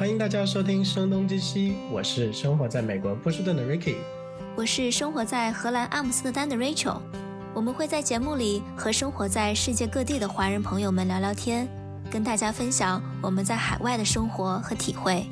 [0.00, 3.96] 欢迎大家收听《声东击西》，我是生活在美国波士顿的 Ricky，
[4.56, 7.02] 我是生活在荷兰阿姆斯特丹的 Rachel。
[7.54, 11.68] 我们会在节目里和生活在世界各地的华人朋友们聊聊天，
[12.10, 15.26] 跟大家分享我们在海外的生活和体会。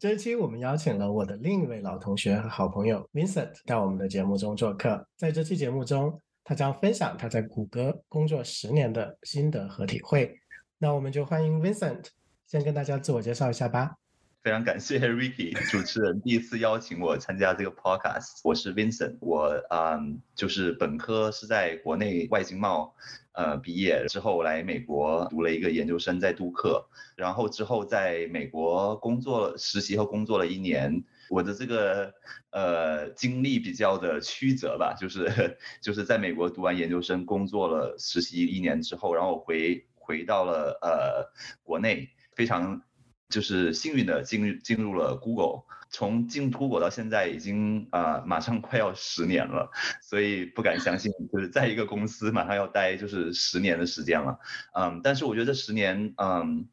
[0.00, 5.06] 这一期我们邀请了我的另一位老同学和好朋友 Vincent 到我们的节目中做客。
[5.16, 10.34] 在这期节目中，他将分享他在谷歌工作十年的心得和体会。
[10.78, 12.06] 那我们就欢迎 Vincent，
[12.50, 13.94] 先跟大家自我介绍一下吧。
[14.42, 18.40] 非常感谢 Ricky 主持人第一次邀请我参加这个 podcast。
[18.42, 22.92] 我是 Vincent，我嗯就是本科是在国内外经贸
[23.34, 26.84] 呃毕业之后来美国读了一个研究生在杜克，
[27.14, 31.04] 然后之后在美国工作实习和工作了一年。
[31.28, 32.12] 我的这个
[32.50, 41.30] 呃经历比较的曲折吧，就是就是在美国读完研究生，工作了实习一年之后，然后回回到了呃
[41.62, 42.82] 国内，非常。
[43.30, 49.70] 就是幸运的进进入了 Google，从进 Google 到现在已经啊马上快要十年了，
[50.02, 54.36] 所以不敢相信，就是在一个公司马上要待就是十年的时间了，
[54.74, 56.66] 嗯，但是我觉得这十年嗯，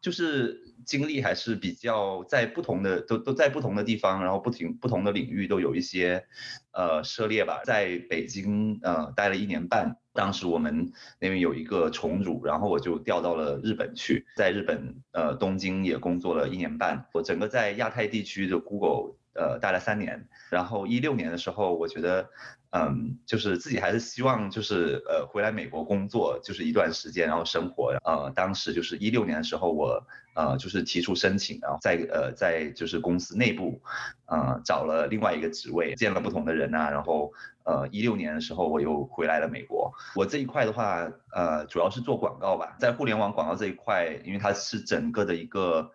[0.00, 6.28] 就是经历还是比较在不同的都都在不同的地方，然后不停不同的领域都有一些
[6.70, 9.96] 呃涉猎吧，在北京呃待了一年半。
[10.18, 17.06] 当时我们那边有一个重组，然后我就调到了日本去，在日本呃东京也工作了一年半。
[17.12, 22.30] 我整个在亚太地区的 Google 呃待了三年，然后一六年的时候，我觉得。
[22.70, 27.96] 嗯，就是自己还是希望就是呃回来美国工作，就是一段时间，然后生活。
[28.04, 33.80] 呃，当时就是一六年的时候，我呃就是提出申请，然后在呃在就是公司内部，
[34.26, 37.32] 呃找了另外一个职位，见了不同的人啊，然后
[37.64, 39.90] 呃一六年的时候我又回来了美国。
[40.14, 45.90] 我这一块的话，呃主要是做广告吧，在互联网广告这一块，因为它是整个的一个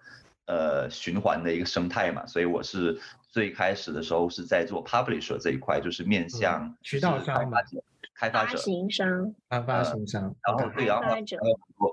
[0.46, 3.00] 呃循环的一个生态嘛，所以我是。
[3.34, 7.36] 最开始的时候是在做 publisher 这一块，就是面向渠道商、
[8.14, 10.36] 开发者、发行商、开发商。
[10.46, 11.04] 然后对，然后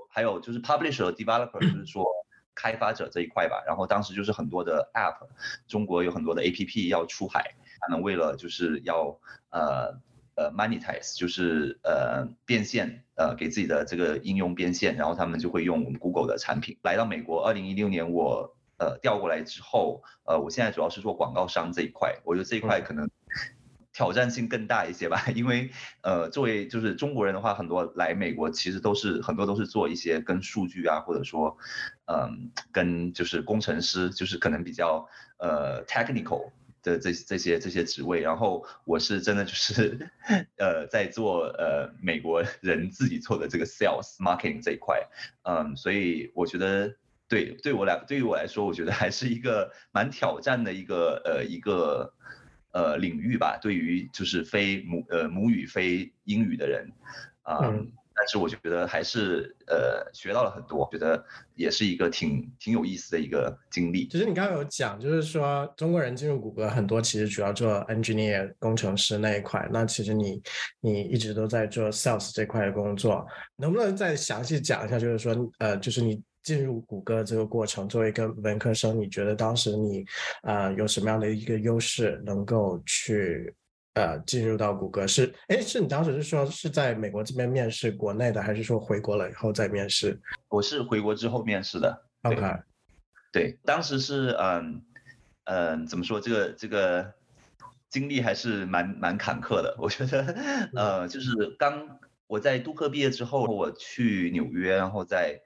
[0.07, 2.05] 还有就是 publisher、developer，就是说
[2.53, 3.59] 开发者这一块吧。
[3.65, 5.27] 然后当时就是很多的 app，
[5.67, 9.19] 中国有很多的 app 要出海，他们为了就是要
[9.49, 9.99] 呃
[10.35, 16.77] 呃 monetize，就是呃变现，呃给自己的这个应用变现，然后他们就会用我们 Google 的产品。
[16.83, 18.55] 来到美国，二零一六年我。
[18.77, 23.07] 呃，调过来之后，呃，我现在主要是做广告商这一块，我觉得这一块可能
[23.93, 25.69] 挑战性更大一些吧， 因为
[26.01, 31.55] 呃，作为就是中国人的话，很多来美国其实都是很多都是做一些跟数据啊，或者说，
[32.07, 36.49] 嗯，跟就是工程师，就是可能比较呃 technical
[36.83, 40.09] 的这这些这些职位，然后我是真的就是
[40.57, 45.07] 呃在做呃美国人自己做的这个 sales marketing 这一块，
[45.43, 46.95] 嗯，所以我觉得。
[47.31, 52.13] 对，对我来，对于我来说，我觉得还是一个蛮挑战的一个呃一个
[52.73, 53.57] 呃领域吧。
[53.61, 56.91] 对于就是非母呃母语非英语的人，
[57.43, 57.73] 啊，
[58.21, 64.07] 但是我觉得还是呃学到了很多，觉得也是一个挺挺有意思的一个经历。
[64.09, 70.39] 其实你刚刚有讲，就是说中国人进入谷歌很多其实主要做 engineer 工程师那一块，那其实你
[70.81, 74.99] 你一直都在做 sales 这块的工作，能不能再详细讲一下？
[74.99, 76.21] 就是说呃，就是你。
[76.43, 80.03] 进入谷歌这个过程，作为一个文科生，你觉得当时你
[80.41, 83.53] 啊有什么样的一个优势，能够去
[83.93, 85.05] 呃进入到谷歌？
[85.05, 90.19] 是哎，是你当时是说是在美国这边面试国内的，还是说回国了以后再面试？
[90.49, 92.05] 我是回国之后面试的。
[92.23, 92.41] OK，
[93.31, 94.81] 对，当时是嗯
[95.45, 96.19] 嗯，怎么说？
[96.19, 97.13] 这个这个
[97.89, 99.75] 经历还是蛮蛮坎坷的。
[99.77, 100.21] 我觉得
[100.75, 101.99] 呃，就是刚。
[102.27, 105.37] 我在杜克毕业之后，我去纽约，然后在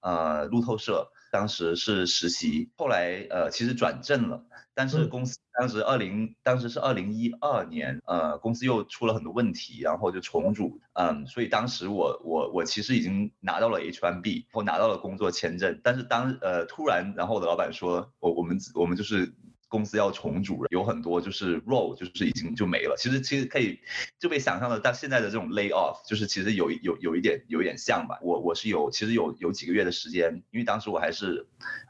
[0.00, 2.70] 呃路透社，当时是实习。
[2.76, 19.34] 后来呃其实转正了，但是公司当时二零当时是二零一二年，呃公司又出了很多问题，然后就重组，嗯，所以当时我我我其实已经拿到了 H1B，我拿到了工作签证，但是当呃突然，然后我的老板说，我我们我们就是。
[19.68, 22.94] 公司要重组，有很多就是 role 就是已经就没了。
[22.96, 23.80] 其实其实可以
[24.18, 28.18] 就被想象的，到现在的这种 lay off 就是其实有有有一点有一点像吧。
[28.22, 31.48] 我我是有其实有有几个月的时间，因为当时我还是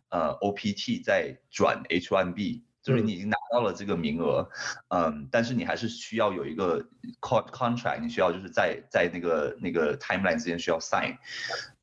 [0.09, 4.49] 呃 OPT 在转 H1B，就是你已经拿到了这个名额，
[4.89, 6.87] 嗯，但是你还是需要有一个
[7.21, 11.17] con contract，你需要就是在在那个那个 timeline 之间需要 sign。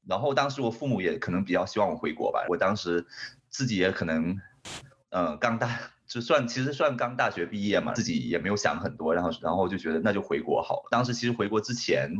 [0.07, 3.05] 然后当时我父母也可能比较希望我回国吧，我当时
[3.49, 4.41] 自己也可能。
[5.11, 10.83] 嗯，刚大就算其实算刚大学毕业嘛，自己也没有想很多，然后然后就觉得那就回国好。
[10.89, 12.11] 当时其实回国之前，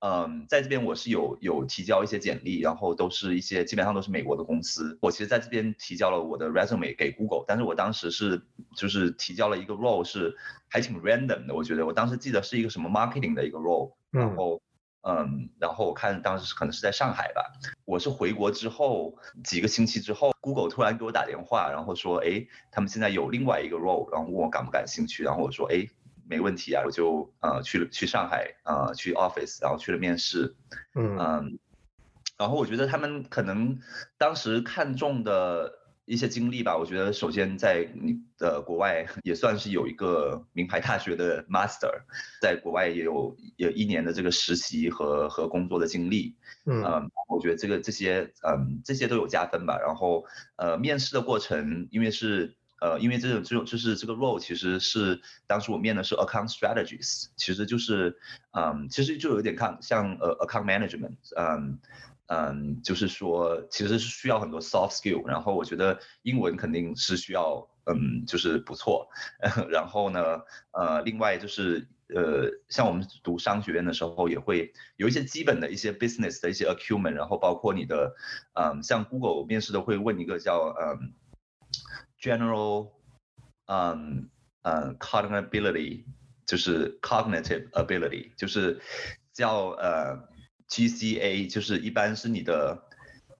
[0.00, 4.98] 嗯，在这边我是有有提交一些简历，然后都是一些基本上都是美国的公司。
[5.02, 8.40] 我其实在这边提交了我的 resume 给 Google，但是我当时是
[8.76, 10.36] 就是提交了一个 role 是
[10.68, 14.60] 还挺 random 的，我觉得我当时记得是一个什么 marketing 的一个 role，然后
[15.08, 17.50] 嗯，然后我看当时可能是在上海吧，
[17.86, 25.88] 我是回国之后几个星期之后，Google 突然给我打电话，然后说，哎，他们现在有另外一个 role，然后问我感不感兴趣，然后我说，哎。
[26.30, 30.54] 没问题啊，我就呃去了去上海呃去 office，然后去了面试，
[30.94, 31.58] 嗯，
[32.36, 33.78] 然后我觉得他们可能
[34.18, 35.77] 当时看中的
[36.08, 41.92] 一些经历吧，我觉得首先在你的国外也算是有一个名牌大学的 master，
[42.40, 46.34] 在国外也有有一年的这个实习和和工作的经历，
[46.64, 49.78] 嗯，我觉得这个这些嗯这些都有加分吧。
[49.78, 50.24] 然后
[50.56, 52.54] 呃面试的过程因为是。
[52.80, 58.16] 呃，因为这种这种就是这个 role 其实是当时我面的是 account strategies，其实就是，
[58.52, 61.80] 嗯，其实就有点看像呃 account management，嗯
[62.28, 69.08] 嗯，就是说其实是需要很多 soft skill，然后我觉得英文肯定是需要，嗯，就是不错，
[69.70, 70.40] 然后呢，
[70.72, 78.14] 呃，另外就是呃，像我们读商学院的时候也会有一些基本的一些 business 的一些 acumen，然后包括你的，
[78.54, 81.14] 嗯，像 Google 面试都会问一个叫嗯。
[82.20, 82.90] General，
[83.66, 84.30] 嗯
[84.62, 86.04] 嗯，cognitibility
[86.46, 88.80] 就是 cognitive ability，就是
[89.32, 90.18] 叫呃
[90.68, 92.82] GCA，就是一般是你的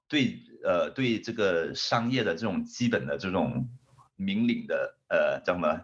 [0.09, 3.69] 对呃对这个商业的这种基本的这种
[4.17, 5.81] 明领的呃叫什么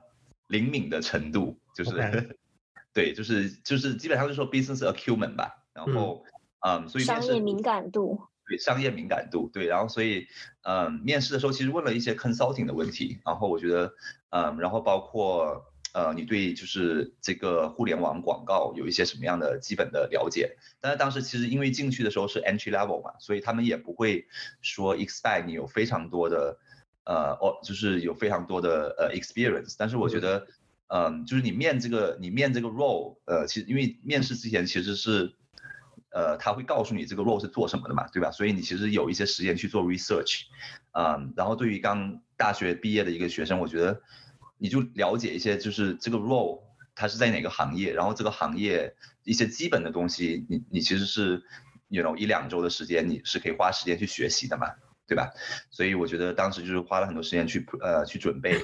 [0.49, 1.91] 灵敏的程度，就是
[2.93, 6.25] 对，就是就是基本上就说 business acumen 吧，然后
[6.61, 8.20] 嗯，所以商业敏感度。
[8.46, 10.26] 对商业敏感度，对，然后所以，
[10.64, 13.91] 嗯，面试的时候其实问了一些 consulting 的问题，然后我觉得，
[14.29, 15.64] 嗯，然后包括，
[15.94, 20.56] 呃，你对就是这个互联网广告有一些什么样的基本的了解？
[20.81, 24.26] 但是当时其实因为进去的时候是 entry level 嘛，所以他们也不会
[24.61, 26.58] 说 expect 你有非常多的，
[27.05, 29.76] 呃，哦，就是有非常多的呃 experience。
[29.79, 30.46] 但是我觉得，
[30.88, 35.32] 嗯，就是你面这个你面这个 role，呃，其实因为面试之前其实是。
[36.17, 38.31] 呃，他会告诉你这个 role 是做什么的嘛，对吧？
[38.31, 40.43] 所以你其实有一些时间去做 research，
[40.93, 44.00] 嗯，然后对于刚大学毕业的一个学生，我觉得
[44.59, 46.62] 你就了解一些，就是这个 role
[46.95, 51.43] 它是在哪个行业，然后这个行业一些基本的东西，你你其实是
[51.89, 54.69] 有一两周的时间，你是可以花时间去学习的嘛，
[55.06, 55.31] 对吧？
[55.71, 58.59] 所以我觉得当时就是花了很多时间去呃去准备，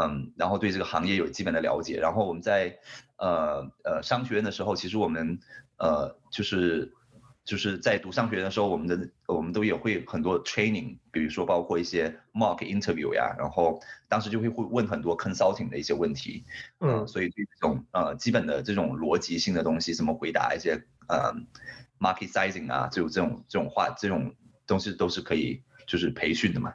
[0.00, 2.78] 嗯，然后对这个行业有基本的了解，然后我们在
[3.16, 5.38] 呃呃商学院的时候，其实我们。
[5.78, 6.94] 呃，就是
[7.44, 16.44] 就是在读商学院的时候，我们的我们都也会很多 training，比如说包括一些 mock interview 呀，然后当时就会会问很多 consulting 的一些问题，
[16.80, 21.32] 嗯，所以对这种呃基本的这种逻辑性的东西，怎么回答一些呃
[21.98, 24.34] market sizing 啊，就这种这种话这种
[24.66, 26.74] 东西都是可以就是培训的嘛，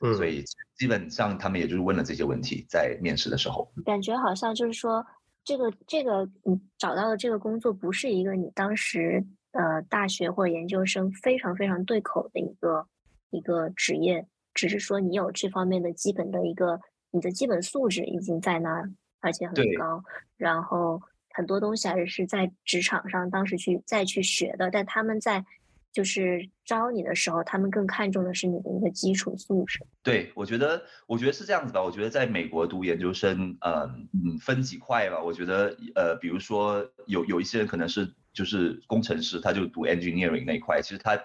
[0.00, 0.44] 嗯，所以
[0.76, 5.06] 基本上他们也就是问了这些问题在面试的时候，感觉好像就是说。
[5.44, 12.86] 这个这个你找到的这个工作不是一个你当时呃大学或者研究生非常非常对口的一个
[13.30, 18.90] 一个职业，只是说你有这方面的基本的一个你的基本素质已经在那儿，
[19.20, 20.02] 而且很高，
[20.36, 21.00] 然后
[21.30, 25.44] 很多东西还是在职场上当时去再去学的，但他们在。
[25.92, 29.78] 就是招你的时候，他们更看重的是你的一个基础素质。
[30.02, 31.82] 对，我觉得，我觉得是这样子吧。
[31.82, 33.82] 我觉得在美国读研究生，呃，
[34.12, 35.22] 嗯，分几块吧。
[35.22, 41.20] 我觉得，呃，比如说有有一些人可能是就是工程师，他就读 engineering 那一块，其实他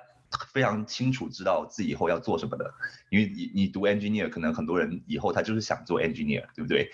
[0.53, 2.69] 非常清楚知道自己以后要做什么的。
[3.09, 6.91] 因为你你读 engineer，可能很多人以后他就是想做 engineer，对不对？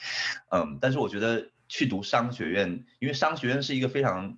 [0.51, 4.37] 嗯，但是我觉得去读商学院，因为商学院是一个非常。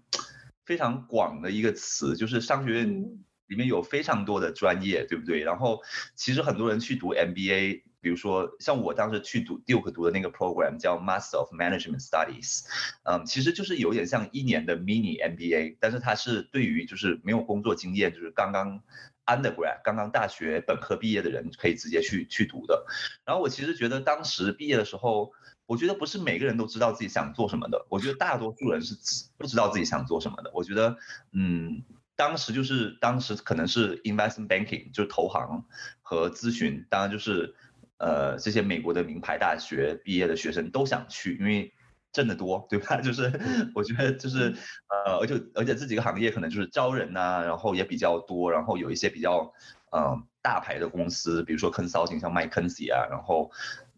[0.66, 3.04] 非常广的一个词，就是商学院
[3.48, 5.42] 里面有非常多的专业，对不对？
[5.42, 5.82] 然后
[6.16, 12.66] 其实很多人去读 MBA，比如说像我当时去读 Duke 读的那个 program 叫 Master of Management Studies，
[13.04, 18.82] 嗯，其实就是有点像一年的 mini MBA，但是它是对于就是没有工作经验，就是刚刚
[19.26, 22.86] undergrad 刚刚大学本科毕业的人可以直接去去读的。
[23.26, 25.32] 然后我其实觉得当时毕业的时候。
[25.68, 27.88] 我觉得不是每个人都知道自己想做什么的。
[27.90, 28.94] 我觉得大多数人是
[29.36, 30.52] 不知道自己想做什么的。
[30.54, 30.96] 我觉得，
[31.32, 31.82] 嗯，
[32.16, 35.66] 当时就是当时可能是 investment banking，就是投行
[36.04, 37.56] 和咨询，当然就是，
[37.98, 41.74] 呃，这些美国的名牌大学毕业的学生都想去，因为
[42.16, 42.96] 挣得多，对吧？
[43.04, 43.30] 就是
[43.76, 44.56] 我觉得就是，
[45.06, 49.52] 呃，而且而且这几个行业可能就是招人呐，然后也比较多，然后有一些比较，
[49.92, 53.52] 嗯，大牌的公司，比如说 consulting，像 McKinsey 啊，然后。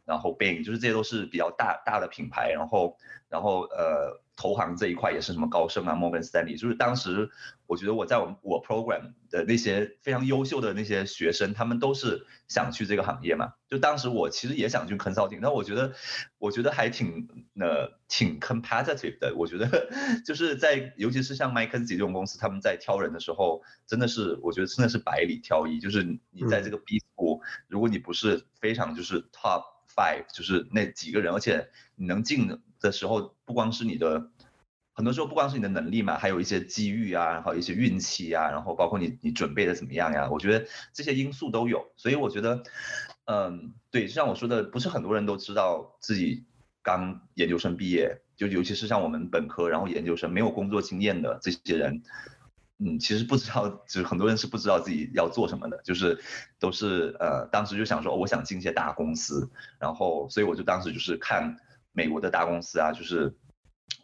[0.08, 2.98] 然后 Bing，就是这些都是比较大大的品牌，然后
[3.30, 4.20] 然后呃。
[4.40, 7.28] 投行这一块也是什么高盛啊、摩根斯坦利，就是当时
[7.66, 13.54] 我觉得我在我们我 program 的那些非常优秀的那些学生，他们都是想去这个行业嘛。
[13.68, 15.92] 就当时我其实也想去 consulting，但我觉得
[16.38, 17.28] 我觉得还挺
[17.60, 19.34] 呃挺 competitive 的。
[19.36, 19.90] 我觉得
[20.24, 25.80] 就是在尤其是像麦肯锡这种公司，他们在挑人的时候，真的是我觉得真的是百里挑一。
[25.80, 29.64] 就是你在这个 B school，如果你不是非常就是 top
[29.98, 32.62] five，就是那几个人，而且你能进。
[32.80, 34.30] 的时候，不光是你的，
[34.94, 40.30] 很多时候不光是你的能力嘛，还有一些机遇啊，然后一些运气啊，然后包括你你准备的怎么样呀？
[40.30, 42.62] 我觉得这些因素都有，所以我觉得，
[43.26, 46.46] 嗯，对，就像我说的，不是很多人都知道自己
[46.84, 52.04] 刚研究生毕业，就尤其是像我们本科然后研究生没有工作经验的这些人，
[52.80, 56.20] 嗯，其实不知道，就是很多人是不知道自己要做什么的，就是
[56.60, 61.58] 都是呃，当时就想说，我想进一些大公司，然后所以我就当时就是看。
[61.94, 63.36] 美国的大公司啊，就是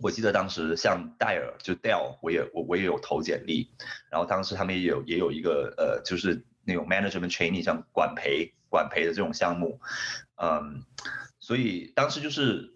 [0.01, 3.69] 我记得当时像戴尔就 Dell，我也我我也有投简历，
[4.09, 9.79] 然后当时他们也有也有一个呃，就是那种 management training，像管培管培的这种项目，
[10.41, 10.83] 嗯，
[11.37, 12.73] 所以当时就是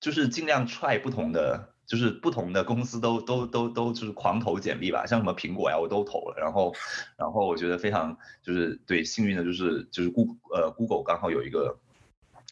[0.00, 6.74] 就是尽量 try 不同的，就是不同的公司都都都都就是狂投简历吧，像什么苹果呀我都投了，然后
[7.18, 11.78] 然后我觉得非常就是对幸运的就是就是 Google 呃 Google 刚好有一个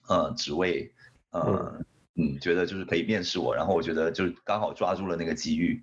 [0.09, 0.93] 呃职位。
[1.33, 1.85] 嗯
[2.17, 5.81] 嗯，觉得就是可以面试我，然后我觉得就是刚好抓住了那个机遇，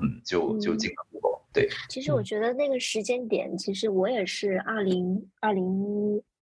[0.00, 1.40] 嗯，就就进了 Google。
[1.52, 5.66] 对，其实我觉得那个时间点，其实我也是二零二零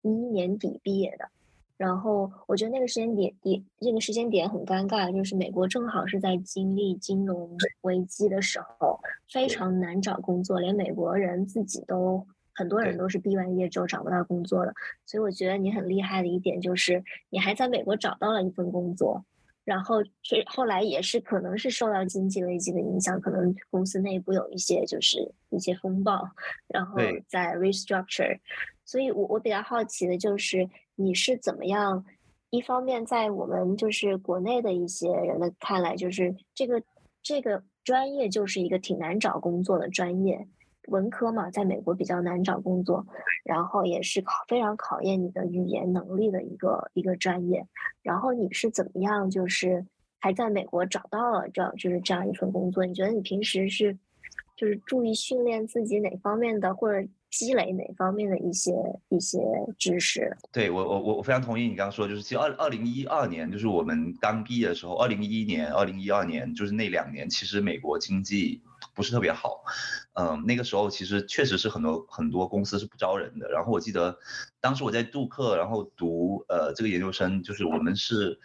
[0.02, 1.28] 一一年底毕业的，
[1.78, 9.00] 然后我觉得那个时间点也这个时间点很尴尬，就是美国正好是在经历金融危机的时候，
[9.32, 12.26] 非常难找工作，连美国人自己都。
[12.54, 14.74] 很多人都是毕完业之后找不到工作的，
[15.06, 19.24] 所以我觉得你很厉害的一点就是你还在美国找到了一份工作，
[19.64, 26.28] 然后是后来也是可能是受到经济危机的影响，可能公司内部有一些就是一些风暴，
[26.66, 28.40] 然后在 restructure，
[28.84, 30.68] 所以我我比较好奇的就是
[31.00, 32.04] 你是怎么样，
[32.50, 36.82] 一方面在我们就是国内的一些人的看来，就是这个
[37.22, 40.48] 这个专业就是一个挺难找工作的专业。
[40.88, 43.06] 文科嘛，在美国比较难找工作，
[43.44, 47.64] 然后也是考非常考验你的语言能力的一个一个专业。
[48.02, 49.86] 然后你是怎么样，就是
[50.18, 52.84] 还在美国找到了这就是这样一份工作？
[52.84, 53.96] 你觉得你平时是
[54.56, 58.72] 就是注意训练自己哪方面的，或者积累哪方面的一些
[59.08, 59.38] 一些
[59.78, 60.36] 知识？
[60.52, 68.62] 对我我我我非常同意你刚刚说，就是其实二二零一二年就是我们刚毕业的时候，二零一一年、二零一二年就是那两年，其实美国经济。
[68.94, 69.62] 不是特别好，
[70.14, 73.48] 嗯，那个时候其实确实是很多很多公司是不招人的。
[73.48, 74.18] 然后我记得
[74.60, 78.40] 当时我在杜克，然后读呃这个研究生，就是我们是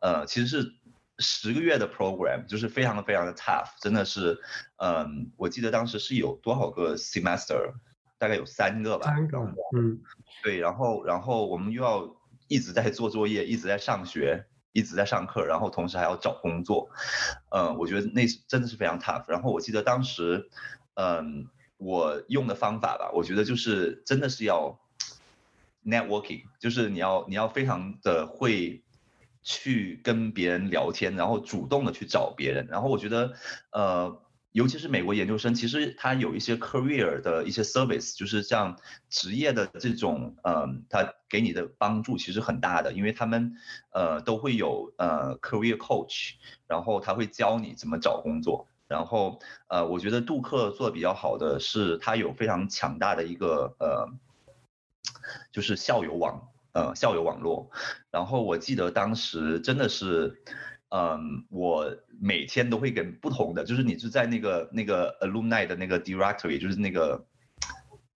[0.00, 0.72] 呃其实是
[1.18, 4.38] 十个月的 program，就是非常非常的 tough，真的是，
[4.76, 7.72] 嗯，我记得当时是有多少个 semester，
[8.20, 9.38] 大概有三个吧，三个，
[9.76, 10.00] 嗯，
[10.44, 14.46] 对，然后然后我们又要一直在做作业，一直在上学。
[14.72, 16.88] 一直在上课，然后同时还要找工作，
[17.48, 19.24] 嗯，我觉得那真的是非常 tough。
[19.26, 20.48] 然后我记得当时，
[20.94, 24.78] 嗯，我用的方法吧，我觉得就是真的是要
[25.84, 28.80] networking，就是你要你要非常的会
[29.42, 32.68] 去跟别人聊天，然后主动的去找别人。
[32.70, 33.32] 然后我觉得，
[33.72, 34.22] 呃。
[34.52, 38.76] 尤其是美国研究生，其实他有一些 career 的一些 service，就是像
[39.08, 43.54] 职业的这种，嗯，他给你的帮助其实很大的，因为他们，
[43.92, 46.32] 呃，都会有呃 career coach，
[46.66, 49.38] 然后他会教你怎么找工作，然后，
[49.68, 54.08] 呃，我觉得杜克做的比较好的是，他有非常强大的一个呃，
[55.52, 57.70] 就是校友网，呃，校友网络，
[58.10, 60.42] 然后我记得当时真的是。
[60.90, 67.24] 嗯，我每天都会跟不同的，就是你是在那个那个 alumni 的那个 directory，就是那个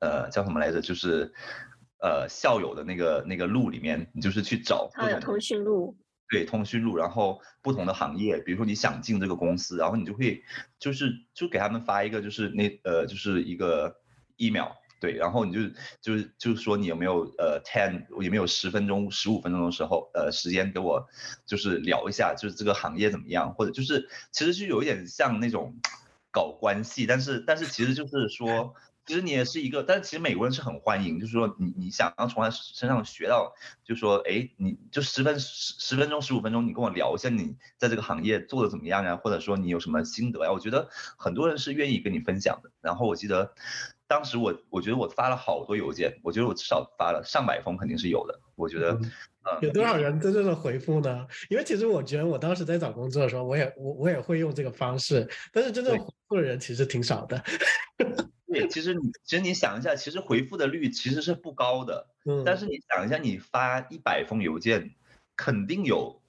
[0.01, 1.33] 呃叫什么来着，就是
[2.01, 4.89] 呃校友的那个那个录里面，你就是去找。
[4.93, 5.97] 它有通讯录。
[6.29, 10.43] 对，通讯录，然后不同的行业，比如说你想进这个公司，然后你就会
[10.81, 13.95] 就是就给他们发一个就是那呃就是一个
[14.37, 14.69] email。
[15.05, 15.61] 对，然后你就
[16.01, 21.07] 就是就是说你有没有呃 ten 有没有十分钟十五分钟的时候呃时间给我
[21.45, 25.77] 就是聊一下就是这个行业怎么样，或者就是其实就有一点像那种
[26.31, 28.75] 搞关系，但是但是其实就是说。
[29.07, 33.53] 其实你也是一个，但是其实美国人是很欢迎，就是说你你想要从他身上学到，
[33.85, 40.53] 就说哎，你就十分十十分钟十五分钟，你跟我聊一下你在这个行业做的怎么样呀，或者说你有什么心得呀？
[40.53, 42.71] 我觉得很多人是愿意跟你分享的。
[42.81, 43.53] 然后我记得
[44.07, 48.39] 当时我我觉得我发了好多邮件，我觉得我至少发了上百封，肯定是有的。
[48.55, 48.99] 我觉得，
[49.43, 51.27] 呃，有多少人真正的回复呢？
[51.49, 57.43] 因为其实我觉得我当时在找工作的时候，我也我我也会用这个方式，但是真正回复的人其实挺少的。
[58.47, 62.07] 对，其实你其实你想一下，其实回复的率其实是不高的。
[62.25, 62.45] 嗯。
[62.45, 64.95] 但是你想一下，你发一百封邮件，
[65.35, 66.23] 肯定有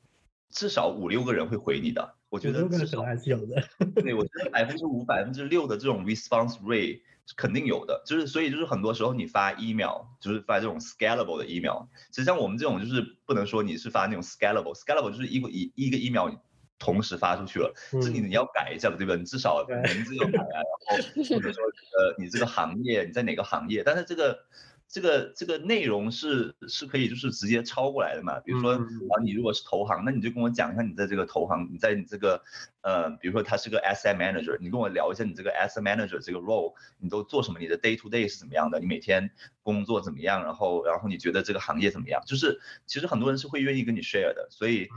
[0.49, 2.15] 至少五六个人会回你的。
[2.29, 3.63] 我觉得至少还是有的。
[4.01, 7.01] 对，我觉得百分之五、百分之六的这种 response rate
[7.35, 8.03] 肯定有的。
[8.05, 11.87] 就是所以就是很多时候你发 email，就是发这种 scalable 的 email。
[12.11, 16.29] 其实像我们这种就是不能说你是发那种 scalable，scalable 就是一个一一个 email
[16.77, 19.15] 同时发出去了，这你你要改一下的，对吧？
[19.15, 24.39] 你至少名字要改啊，然后或者说呃你这个行业你在哪个行业，但是这个。
[24.87, 28.39] 这个这个内容是是可以就是直接抄过来的嘛？
[28.39, 32.41] 比如说啊，你如果是投行，那你就跟我讲一下你在这个投行，你在你这个
[32.81, 37.59] 呃，比如说他是个 SM manager，你跟我聊一下你这个 SM manager 这个 role，你都做什么？
[37.59, 38.79] 你的 day to day 是怎么样的？
[38.79, 39.31] 你每天
[39.63, 40.43] 工作怎么样？
[40.43, 42.21] 然后然后你觉得这个行业怎么样？
[42.25, 44.87] 就是其实很多人是会愿意跟你 share 的，所以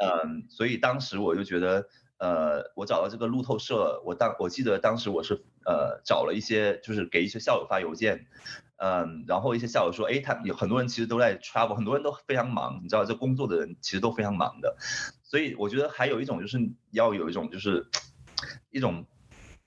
[0.00, 1.88] 嗯，所以当时我就觉得
[2.18, 8.26] 呃，我找到这个路透社，我当我记得当时我是呃找了一些就是给一些校友发邮件。
[8.78, 14.76] 嗯，然后一些校友说，哎，他有很多人其实都在 travel，很多人都非常忙，你知道，这工作的人其实都非常忙的，
[15.22, 16.58] 所以我觉得还有一种就是
[16.90, 17.88] 要有一种就是
[18.70, 19.06] 一种。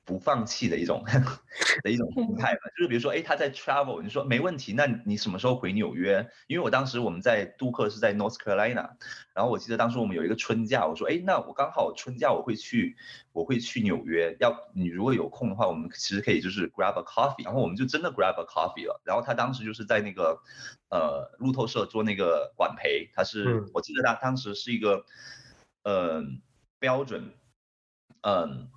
[0.03, 1.03] 不放弃的一种
[1.83, 6.27] 的一种心态嘛，就是比如说，哎，他在 travel，你说没问题，那你什么时候回纽约？
[6.47, 8.89] 因为我当时我们在杜克是在 North Carolina，
[9.33, 12.97] 然后我记得当时我们有一个春假，我说，哎，那我刚好春假我会去，
[13.31, 18.99] 我会去纽约，要你如果有空的话，我们其实可以就是 grab a coffee，然后我们就真的 grab a coffee 了。
[19.05, 20.41] 然后他当时就是在那个
[20.89, 25.05] 呃路透社做那个管培，他是我记得他当时是一个
[25.83, 26.23] 呃
[26.79, 27.33] 标准，
[28.21, 28.67] 嗯。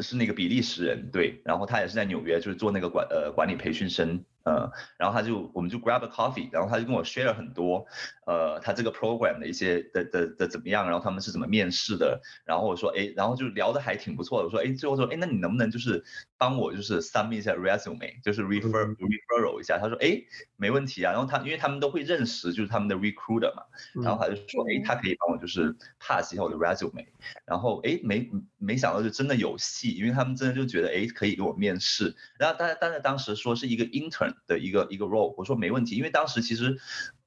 [0.00, 4.24] 是那个比利时人，对，然后他也是在纽约，就是做那个管呃管理培训生。
[4.44, 7.86] 嗯，然后他就我们就 grab a coffee，然后他就跟我 share 了很多，
[8.26, 16.02] 呃，他这个 program 的一些的的的怎么样，然后他们是怎么面试的，然后我说，哎，然后就聊的还挺不错的，我说，哎，最后说，哎，那你能不能就是
[16.36, 20.20] 帮我就是 submit 一下 resume，就是 refer referral 一下，他说，哎，
[20.56, 23.62] 没问题啊，然后他因为他们都会认识就是他们的 recruiter 嘛，
[24.02, 27.06] 然后他就说，哎，他可以帮我就是 pass 一下我的 resume，
[27.44, 28.28] 然后哎，没
[28.58, 34.31] 没想到就真的有戏，因为他们真的就觉得，哎，可以给我面试，然后但但是当时说是一个 intern。
[34.46, 36.78] 的一个一个 role，我说没问题，因为当时其实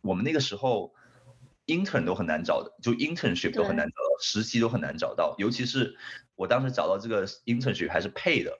[0.01, 0.93] 我们那个时候
[1.67, 5.95] intern 都很难找的，就 internship 都很难找到，实习都很难找到，尤其是
[6.35, 8.59] 我当时找到这个 internship 还是 pay 的，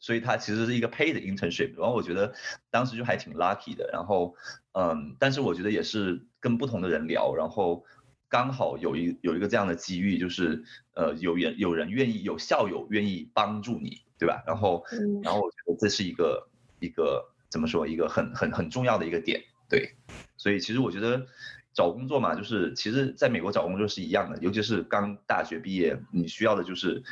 [0.00, 2.32] 所以它其实是一个 pay 的 internship，然后我觉得
[2.70, 4.34] 当时就还挺 lucky 的，然后
[4.72, 7.84] 嗯，但是我觉得也是跟不同的人聊，然后
[8.30, 14.42] 刚好有一有一个这样的机遇，就是呃有人有人愿意有校友愿意帮助你，对吧？
[14.46, 14.82] 然后
[15.22, 16.48] 然后我觉得这是一个
[16.80, 17.32] 一个。
[17.48, 19.94] 怎么说一个很很很重要的一个点，对，
[20.36, 21.26] 所以其实我觉得
[21.72, 27.02] 找工作嘛，就是其实在美国找工作是一样的，尤其是刚大学毕业，你需要的就是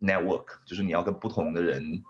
[0.00, 2.02] network，就是你要跟不同的人，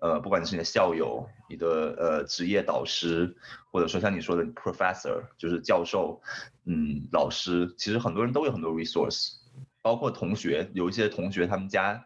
[0.00, 1.66] 呃，不管你是你的校友、你的
[1.98, 3.36] 呃职业导师，
[3.70, 6.20] 或者说像你说的 professor，就是教授，
[6.64, 9.34] 嗯，老师，其实很多人都有很多 resource，
[9.82, 12.04] 包括同学，有一些同学他们家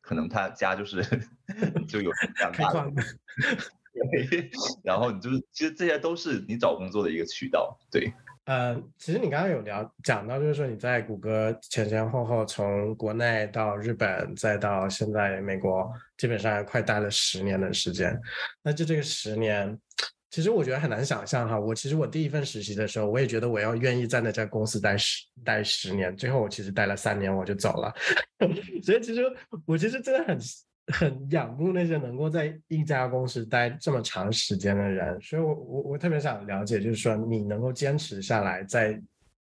[0.00, 1.02] 可能他家就是
[1.88, 2.92] 就有这样
[3.98, 4.58] 大。
[4.82, 8.12] 然后你就是，其实这些都是你找工作的一个渠道，对。
[8.44, 18.18] 呃，其实你刚刚有聊讲到，就是说你在谷歌前前后后从国内到日本，再到现在美国，基本上快待了十年的时间。
[18.62, 19.78] 那就这个十年，
[20.30, 21.60] 其实我觉得很难想象哈。
[21.60, 27.94] 我其实我第一份实习的时候，我也觉得我要愿意在那家公司待十待十年，最后我其实待了三年我就走了。
[28.82, 29.30] 所以其实
[29.66, 30.38] 我其实真的很。
[30.92, 39.00] 很仰慕那些能够在一家公司待这么长时间的人，所以我我我特别想了解，就是说你能够坚持下来，在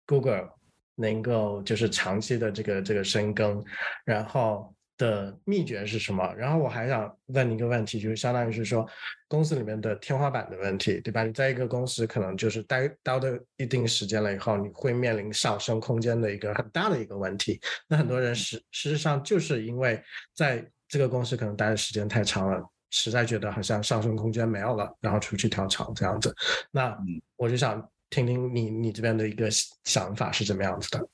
[0.05, 0.49] Google
[0.95, 3.63] 能够就是长期的这个这个深耕，
[4.05, 6.31] 然后的秘诀是什么？
[6.35, 8.87] 然后我还想问你一个问题，就是相当于是说
[9.27, 11.23] 公司里面的天花板的问题，对吧？
[11.23, 13.21] 你在一个公司可能就是待待到
[13.57, 17.59] 一定时间了以后，你会面临上升空间的一个很大的一个问题。
[17.87, 19.99] 那很多人实事实上就是因为
[20.35, 26.35] 在这个公司可能待的时间太长了，实在觉得好像上升空间没有了，然后出去跳槽这样子。
[26.69, 26.93] 那
[27.37, 29.47] 我就想听听你你这边的一个
[29.85, 31.07] 想法是怎么样子的？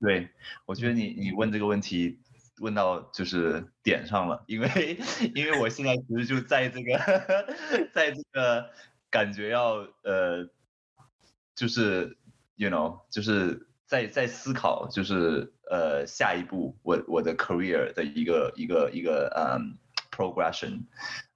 [0.00, 0.26] 对，
[0.64, 2.18] 我觉得你你问这个问题
[2.60, 4.98] 问到就是点上了，因为
[5.34, 6.96] 因为我现在其实就在这个
[7.92, 8.70] 在这个
[9.10, 10.48] 感觉要呃，
[11.54, 12.16] 就是
[12.56, 15.52] you know 就是在在思考就是。
[15.70, 19.76] 呃，下一步我我的 career 的一个一个一个嗯
[20.10, 20.80] progression，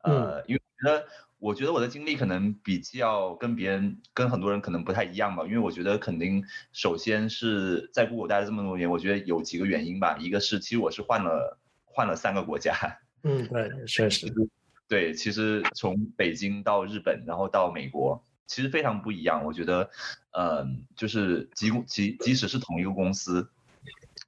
[0.03, 1.07] 呃，因为我觉得，
[1.39, 6.43] 我觉得我的经历可能比较跟别人、跟很多人可能不太一样吧，因为我觉得肯定
[6.73, 10.17] 首先是在 Google 待了这么多年，我觉得有几个原因吧。
[10.19, 12.75] 一个是其实我是换了换了三个国家，
[13.25, 14.33] 嗯，对，确实，
[14.89, 19.45] 对，其实从北京到日本，然后到美国，其实非常不一样。
[19.45, 19.91] 我觉得，
[20.33, 23.49] 嗯，就是即即即使是同一个公司。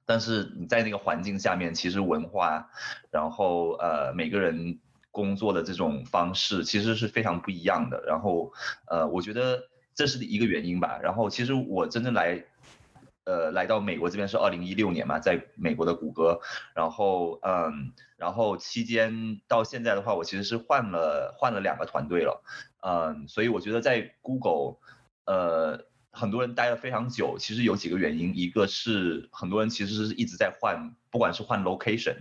[0.05, 2.69] 但是你在那个环境下面，其实文化，
[3.09, 4.79] 然后呃每个人
[5.11, 8.03] 工作的这种方式其实是非常不一样的。
[8.05, 8.53] 然后
[8.87, 9.63] 呃，我觉得
[9.95, 10.99] 这是一个原因吧。
[11.01, 12.43] 然后其实我真正来，
[13.23, 16.39] 呃来到美国这边是二零一六年嘛，在美国的谷歌。
[16.75, 22.43] 然后嗯，然后期间到现在的话，我其实是换了换了两个团队了。
[22.81, 24.77] 嗯，所以我觉得在 Google，
[25.25, 25.85] 呃。
[26.15, 32.15] 很多人待了非常久，其实有几个原因，一个是很多人其实是一直在换，不管是换 location，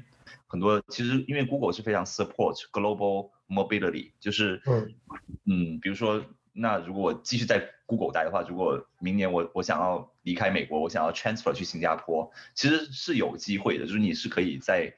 [0.46, 4.94] 很多其实因为 Google 是非常 support global mobility，就是嗯
[5.44, 14.94] 嗯，比如说那如果我继续在 Google 待的话，如果明年我我想要离开美国，我想要 transfer 去新加坡，其实是有机会的，就是你是可以在。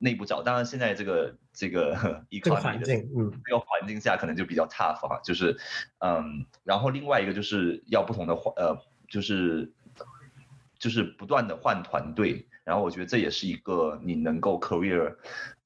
[0.00, 5.58] 内部找，当然现在这个这个 一个环境，嗯，这个环境下可能就比较 tough 哈，就是，
[5.98, 9.72] 嗯，然后另外一个就是要不同的换，呃，就是
[10.78, 15.16] 就是不断的换团队，然后我觉得这也是一个你能够 career，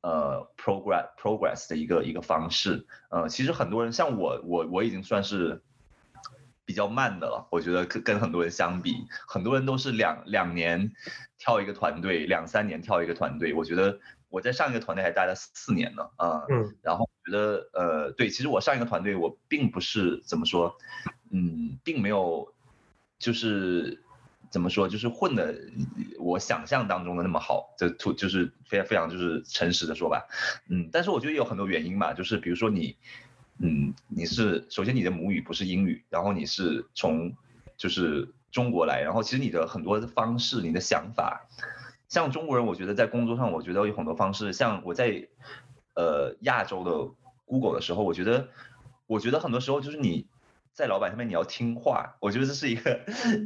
[0.01, 5.63] 呃，progress progress 的一个一个方式，呃，其实很多人像我，我我已经算是
[6.65, 10.91] 比较慢的了，我觉得跟跟很多人相比，很多人都是两两年
[11.37, 14.01] 跳一个团队，两三年跳一个团队，我觉得。
[14.33, 20.75] 我在上一个团队还待了四年呢，啊，嗯，然后觉得，呃，对，其实我上一个团队我并不是怎么说，
[21.31, 22.51] 嗯，并没有，
[23.19, 24.03] 就是
[24.51, 25.55] 怎么说，就是混的
[26.19, 30.27] 我想象当中的那么好，就突就是非常非常就是诚实的说吧，
[30.71, 32.97] 嗯，但是我觉得有很多原因吧，就是比如说你，
[33.59, 37.37] 嗯，你是首先你的母语不是英语，然后你是从
[37.77, 41.47] 就是中国来，然后其实你的很多方式，你的想法。
[42.13, 44.53] 像中国人，我觉得在工作上，我觉得有很多方式。
[44.53, 45.27] 像我在，
[45.95, 47.11] 呃，亚洲的
[47.47, 48.51] Google 的时候，我觉得，
[49.07, 50.27] 我觉得很多时候就是你
[50.75, 52.15] 在老板上面你要听话。
[52.21, 53.01] 我觉得这是一个，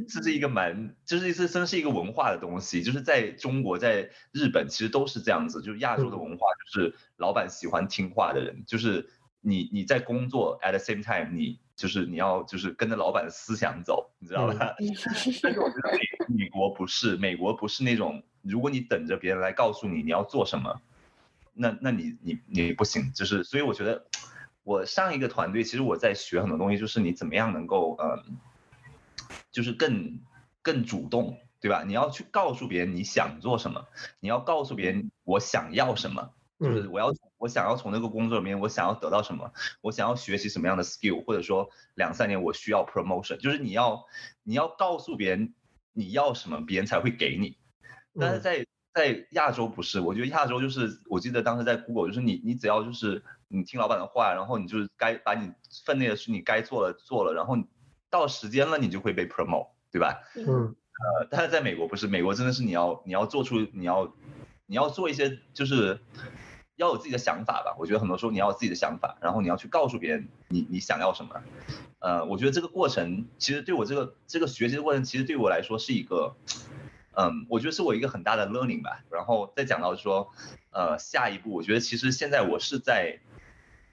[0.09, 2.83] 这是一个蛮，就是这真是一个文化的东西。
[2.83, 5.61] 就是在中国，在日本，其实都是这样子。
[5.61, 8.65] 就是亚洲的文化，就是老板喜欢听话的人。
[8.67, 14.75] 就是你你在工作 at the same time，你就是你要就是跟着老板的思想走，你知道吧？
[15.41, 15.89] 但是我觉得
[16.27, 18.21] 美美国不是，美国不是那种。
[18.47, 20.81] 如果你等着别人来告诉你你要做什么，
[21.53, 23.11] 那那你你你不行。
[23.13, 24.05] 就是所以我觉得，
[24.63, 28.23] 我上一个团队其实我在学很多东西，就是你怎么样能够呃，
[29.51, 30.19] 就是更
[30.61, 31.83] 更主动，对吧？
[31.83, 33.87] 你要去告诉别人你想做什么，
[34.19, 44.05] 你要告诉别人我想要什么，就是我要我想要从那个工作里面我想要得到什么，我想要学习什么样的 skill，或者说两三年我需要 promotion，就是你要
[44.43, 45.53] 你要告诉别人
[45.93, 47.57] 你要什么，别人才会给你。
[48.19, 55.51] 但是在在亚洲不是，我觉得亚洲就是，我记得当时在 Google，就是你你只要就是你听老板的话，然后你就是该把你
[55.85, 57.55] 分内的事你该做了做了，然后
[58.09, 60.23] 到时间了你就会被 promote，对吧？
[60.35, 60.75] 嗯。
[60.99, 64.11] 呃，但是在美国不是，美国真的是你要你要做出你要
[64.65, 65.99] 你要做一些就是
[66.75, 67.75] 要有自己的想法吧。
[67.77, 71.39] 我觉得很多时候你要有自己的想法，然后你要去告诉别人你你想要什么。
[71.99, 76.35] 呃，我觉得这个过程其实对我这个这个学习的过程，其实对我来说是一个。
[77.19, 79.03] 嗯，我觉得是我一个很大的 learning 吧。
[79.09, 80.31] 然后再讲到说，
[80.69, 83.21] 呃，下一步，我觉得其实现在我是在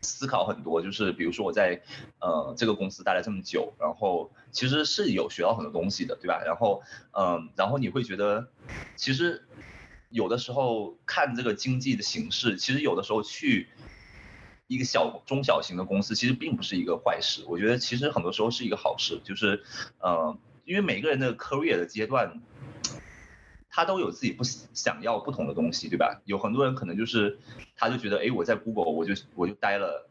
[0.02, 1.82] 思考很多，就是比如说我在
[2.20, 6.42] 呃这个公司待了这么久，然后其实是有学到很多东西的，对吧？
[6.44, 6.82] 然后
[7.12, 8.50] 嗯，然后你会觉得，
[8.94, 9.48] 其实
[10.10, 13.70] 有的时候看这个经济的形势，其实有的时候去
[14.66, 17.42] 一个小中小型的公司，其实并不是一个坏事。
[17.48, 19.64] 我觉得其实很多时候是一个好事，就是
[19.96, 22.42] 呃，因为每个人的 career 的阶段。
[23.76, 26.22] 他都有自己不想要不同的东西，对吧？
[26.26, 27.36] 有很多人可能就是，
[27.74, 30.08] 他就觉得，哎，我在 Google 我就我就待了，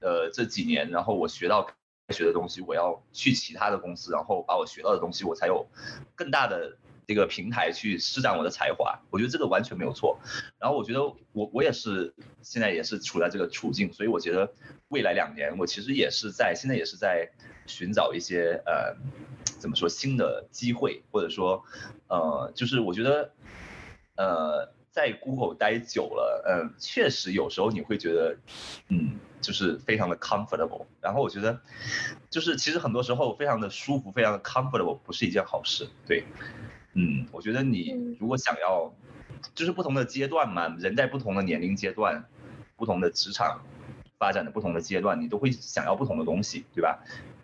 [0.00, 5.66] 呃，这几年，然后我学到该学的东西，我要去其他的公司，然后把我学到的东西，我才有
[6.14, 9.00] 更大的这个平台去施展我的才华。
[9.08, 10.20] 我觉得这个完全没有错。
[10.58, 14.52] 然后我觉得我我也是现在也是处在这个处境，所以我觉得
[14.88, 17.30] 未来两年我其实也是在现在也是在
[17.66, 18.94] 寻找一些呃。
[19.58, 21.64] 怎么说新的机会，或者说，
[22.08, 23.32] 呃，就是我觉得，
[24.16, 28.36] 呃，在 Google 待久了，嗯，确实有时候你会觉得，
[28.88, 30.86] 嗯，就是非常的 comfortable。
[31.00, 31.60] 然后我觉得，
[32.30, 35.88] 就是其实很多时候非常的舒服，非常的 comfortable 不是一件好事。
[36.06, 36.24] 对，
[36.94, 38.92] 嗯，我觉得你如果想要，
[39.54, 42.24] 就是不同的阶段嘛，人在不同的年龄阶段，
[42.76, 43.60] 不同的职场
[44.18, 46.98] 发展的不同的阶段，你都会想要不同的东西，对吧？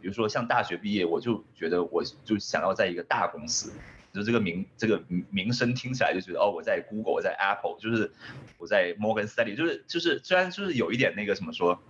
[0.05, 3.73] 比如说像大学毕业，我就觉得我就想要在一个大公司，
[4.13, 8.13] 就这个名这个名声听起来就觉得哦，我在 Google，我在 Apple，就是
[8.59, 11.81] 我在 Morgan Stanley，就是就是虽然就是有一点那个什么说。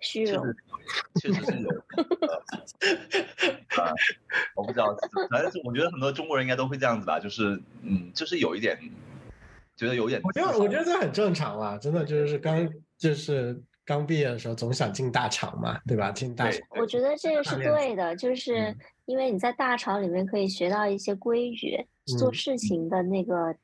[0.00, 0.54] 虚荣，
[1.18, 1.70] 确实是有。
[3.82, 3.94] 啊，
[4.54, 4.94] 我不知道，
[5.30, 8.78] 反正我觉得很多中国人应该都会这样子吧，就是嗯，就是有一点，
[9.76, 10.20] 觉得有点。
[10.22, 16.10] 我觉得我觉得这很正常啦，真的就是刚就是刚毕业的时候总想进大厂嘛，对吧？
[16.10, 16.60] 进大厂。
[16.78, 21.86] 我觉得这个是对的，就是因为你在大厂里面可以学到一些规矩，
[22.18, 23.54] 做事情的那个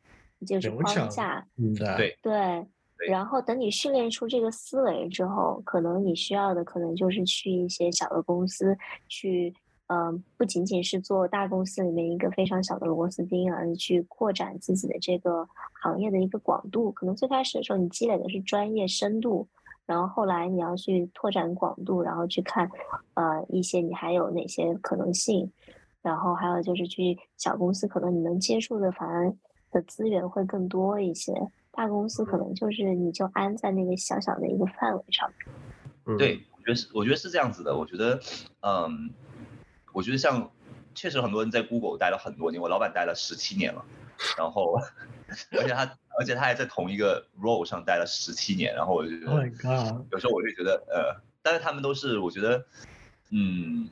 [0.46, 1.44] 就是框架。
[1.58, 2.66] 嗯，对对。
[3.08, 9.52] 然后等你训练出这个思维之后，可能你需要的可能就是去一些小的公司去，
[9.88, 15.44] 嗯，不仅仅是做大公司里面一个非常小的螺丝钉，而是去扩展自己的这个
[15.82, 16.92] 行业的一个广度。
[16.92, 19.48] 可能最开始的时候你积累的是专业深度，
[19.86, 22.70] 然后后来你要去拓展广度，然后去看，
[23.14, 25.50] 呃，一些你还有哪些可能性，
[26.00, 29.32] 然后还有就是去小公司，可能你能接触的反而
[29.70, 31.32] 的资源会更多一些。
[31.72, 35.30] 大公司可能就是你就安在那个小小的一个范围上
[36.06, 36.18] 面。
[36.18, 37.76] 对，我觉得是，我觉得是这样子的。
[37.76, 38.20] 我觉得，
[38.60, 39.10] 嗯，
[39.92, 40.50] 我觉得像
[40.94, 43.84] 确实很多人在 Google 待了很多年，我老板待了十七年了，
[44.36, 44.78] 然后
[45.52, 49.32] 而且他而且他还在同一个 role 上待了十七年，然后我就觉得，
[50.10, 52.64] 有时候我就觉得，呃，但是他们都是我觉得，
[53.30, 53.88] 嗯，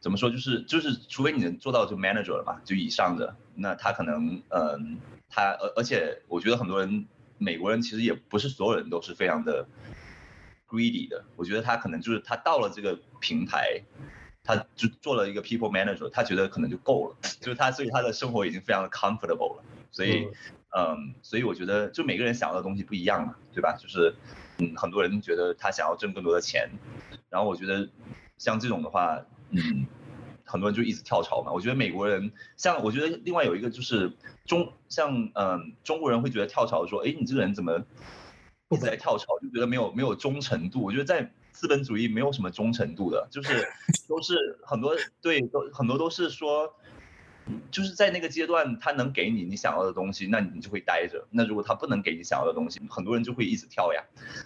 [0.00, 4.98] 怎么说就是就是，除非你能做到就 manager 了嘛，就以上的，那他可能，嗯。
[5.28, 7.04] 他而而且我觉得很多人，
[7.36, 9.66] 美国人其实也不是所有人都是非常的
[10.68, 11.24] greedy 的。
[11.34, 13.82] 我觉得他可能就是他到了这个平台，
[14.44, 19.64] 他就做了一个 people manager，他觉得可能就够了， 就是他所以他的生活已经非常的 comfortable 了。
[19.90, 20.28] 所以
[20.76, 23.76] 嗯，所以我觉得就每个人想要的东西不一样嘛，对吧？
[23.80, 24.14] 就是
[24.58, 26.70] 嗯，很多人觉得他想要挣更多的钱，
[27.30, 27.88] 然后我觉得
[28.38, 29.86] 像这种的话，嗯。
[30.48, 34.12] 很多人就一直跳槽嘛，我觉得美国人像，我觉得另外有一个就是
[34.44, 37.84] 中像嗯中国人会觉得跳槽说，哎你这个人怎么
[38.68, 40.84] 一直在跳槽，就觉得没有没有忠诚度。
[40.84, 43.66] 我觉得在资本主义没有什么忠诚度的，就是
[44.08, 46.72] 都是很多对都很多都是说。
[47.70, 51.24] 就是在那个阶段，他能给你你想要的东西，那你就会待着。
[51.30, 54.02] 那如果他不能给你想要的东西，很多人就会一直跳呀。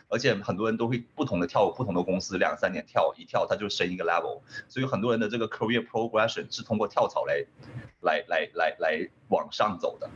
[0.09, 4.41] 而且很多人都会不同的跳不同的公司，两三年跳一跳，他就升一个 level。
[4.69, 7.43] 所以很多人的这个 career progression 是通过跳槽来，
[8.03, 10.11] 来来来来往上走的。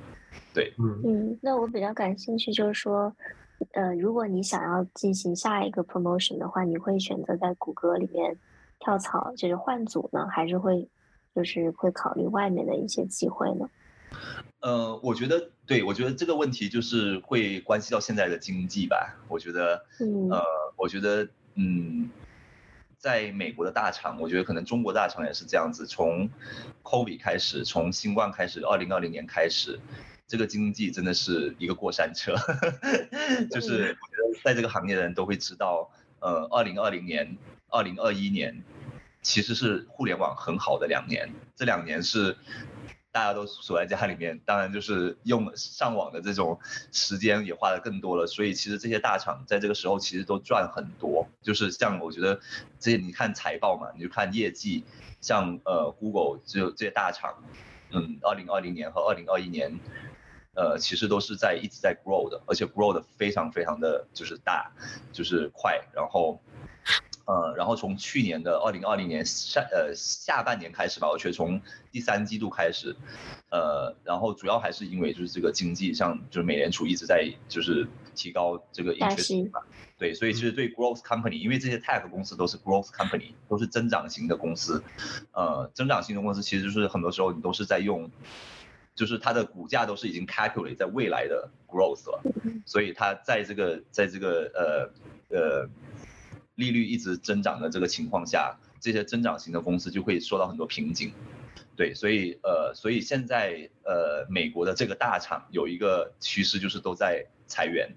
[0.52, 3.14] 对，嗯，那我比较感兴趣就是说，
[3.72, 8.36] 呃，如果你想要进行下一个 promotion 的话，你会选择在谷歌里面
[8.78, 10.86] 跳槽，就是换组呢，还是会？
[11.34, 13.68] 就是会考虑外面的一些机会呢。
[14.60, 19.14] 呃，我觉得，对我觉得这个问题就是会关系到现在的经济吧。
[19.28, 19.84] 我觉得，
[20.30, 20.42] 呃，
[20.76, 22.08] 我觉得，嗯，
[22.96, 25.86] 在美国的大厂，我觉得可能中国大厂也是这样子。
[25.86, 26.30] 从
[26.82, 29.78] COVID 开始，从新冠开始，二零二零年开始，
[30.26, 32.34] 这个经济真的是一个过山车。
[33.50, 37.36] 就是我觉得在这个行业的人都会知道，呃，二零二零年、
[37.68, 38.62] 二零二一年。
[39.24, 42.36] 其实是互联网很好的两年，这两年是
[43.10, 46.60] 大家都锁在家里面，当然就是用上网的这种
[46.92, 51.26] 时间也花的更多了，所以其实这些大厂在这个时候其实都赚很多。
[51.40, 52.38] 就是像我觉得
[52.78, 54.84] 这些你看财报嘛，你就看业绩，
[55.22, 57.42] 像呃 Google 就这些大厂，
[57.92, 59.80] 嗯，二零二零年和二零二一年，
[60.54, 64.70] 呃，其实都是在一直在 grow 的，而且 grow 的非常非常的就是大，
[65.12, 66.42] 就是快，然后。
[67.26, 71.58] 呃，然后从去年的二零二零年下呃下半年开始吧，我觉得从
[71.90, 72.94] 第三季度开始，
[73.50, 79.62] 呃，然后主要还是因为就是这个经济像，就是美联储一直在就是提高这个 interest 嘛，
[79.96, 84.84] 对，所以其实对 growth company，因为这些 tech 公司都是 growth company，都是增长型的公司，
[85.32, 88.10] 呃，增长型的公司其实就是很多时候你都是在用，
[88.94, 92.20] 就是它的股价都是已经 calculate 在未来的 growth 了，
[92.66, 94.92] 所以它在这个在这个
[95.30, 95.68] 呃呃。
[96.56, 101.12] 利率一直增长的这个情况下，这些增长型的公司就会受到很多瓶颈，
[101.74, 107.90] 对，所以呃，所以现在呃，美国的这个大厂有一个趋势就是都在裁员，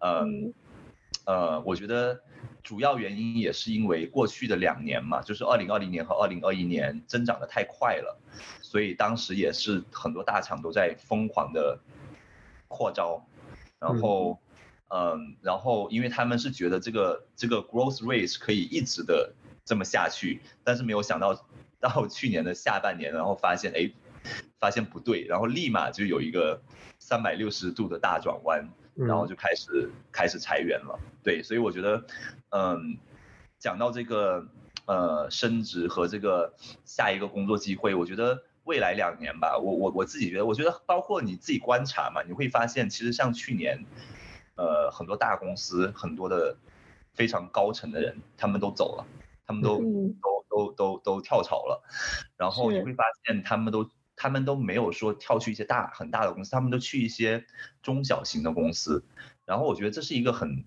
[0.00, 0.52] 嗯，
[1.24, 2.20] 呃，我觉得
[2.62, 8.20] 主要原因也是因为过去的两年嘛，就是二零二零年和二零二一年增长的太快了，
[8.60, 11.80] 所以当时也是很多大厂都在疯狂的
[12.68, 13.26] 扩招，
[13.78, 14.38] 然后。
[14.88, 19.32] 嗯，然后因为他们是觉得这个这个 growth rate 可以一直的
[19.64, 21.46] 这么下去，但是没有想到
[21.80, 23.90] 到去年的下半年，然后发现哎，
[24.58, 26.60] 发现不对，然后立马就有一个
[26.98, 30.98] 三百六十度的大转弯，然后就开始开始裁员了。
[31.22, 32.04] 对，所以我觉得，
[32.50, 32.96] 嗯，
[33.58, 34.46] 讲到这个
[34.86, 36.54] 呃升职和这个
[36.86, 43.84] 下一个工作机会，我觉得未来两年吧，我我我自己觉得，我觉得包括你自己观察嘛，你会发现其实像去年，
[44.58, 46.54] 呃，很多大公司很多的
[47.14, 49.06] 非常高层的人他们都走了，
[49.46, 49.78] 他们都
[50.20, 51.82] 都都都都跳槽了，
[52.36, 53.88] 然后你会发现他们都。
[54.20, 57.46] 他们都没有说跳去一些大很大的公司，他们都去一些
[57.84, 59.04] 中小型的公司。
[59.44, 60.64] 然后我觉得这是一个很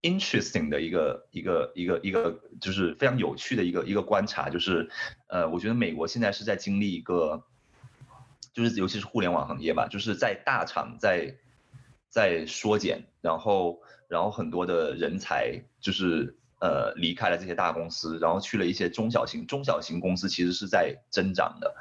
[0.00, 4.48] interesting 的一个一个一个一个，就是非常有趣的一个一个观察。
[4.48, 4.88] 就是
[5.26, 7.42] 呃，我觉得美国现在是在经历一个，
[8.52, 11.34] 就是尤其是互联网行业吧，就是在大厂在
[12.08, 16.36] 在缩减，然后然后很多的人才就是。
[16.58, 21.76] 呃，离开了这些大公司，然后去了一些中小型中小型公司，其实是在增长的，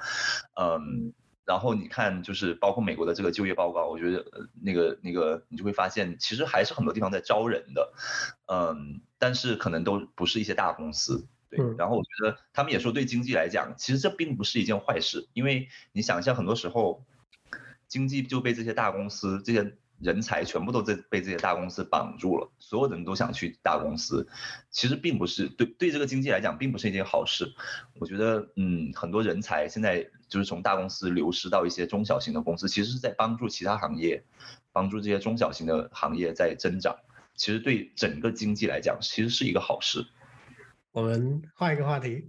[0.59, 1.13] 嗯，
[1.45, 4.25] 然后你看，就是包括美国的这个就业报告，我觉得
[4.61, 7.93] 那个那个你就会发现，其实还是很多地方在招人的，
[8.47, 17.05] 嗯，但是可能都不是一些大公司，对，然后我觉得他们也说，对经济来讲，其实这并不是一件坏事，因为你想一下，很多时候
[17.87, 19.77] 经济就被这些大公司这些。
[19.99, 24.27] 人才全部都在被这些大公司绑住了，所有的人都想去大公司，
[24.69, 27.53] 其实并不是对对这个经济来讲，并不是一件好事。
[27.99, 34.23] 我觉得，嗯，很多人才现在就是从大公司流失到一些中小型的公司，其实是在帮助其他行业，
[34.71, 36.95] 帮助这些中小型的行业在增长。
[37.35, 40.05] 其实对整个经济来讲，其实是一个好事。
[40.95, 42.25] 我们换一个话题。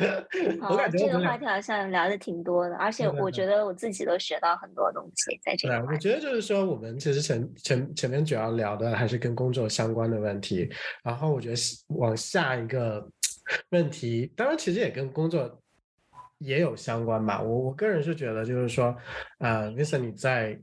[0.68, 5.86] 我感觉，这个话题好像聊的挺多的，而且我觉得我自己都学到很多东西在这里。
[5.86, 10.66] 我觉得就是说，我们其实前前前面主要聊的还是跟工作相关的问题，
[11.04, 11.56] 然后我觉得
[11.88, 13.06] 往下一个
[13.68, 15.60] 问题，当然其实也跟工作
[16.38, 17.42] 也有相关吧。
[17.42, 18.96] 我我个人是觉得，就是说，
[19.40, 20.58] 呃，Vincent 你在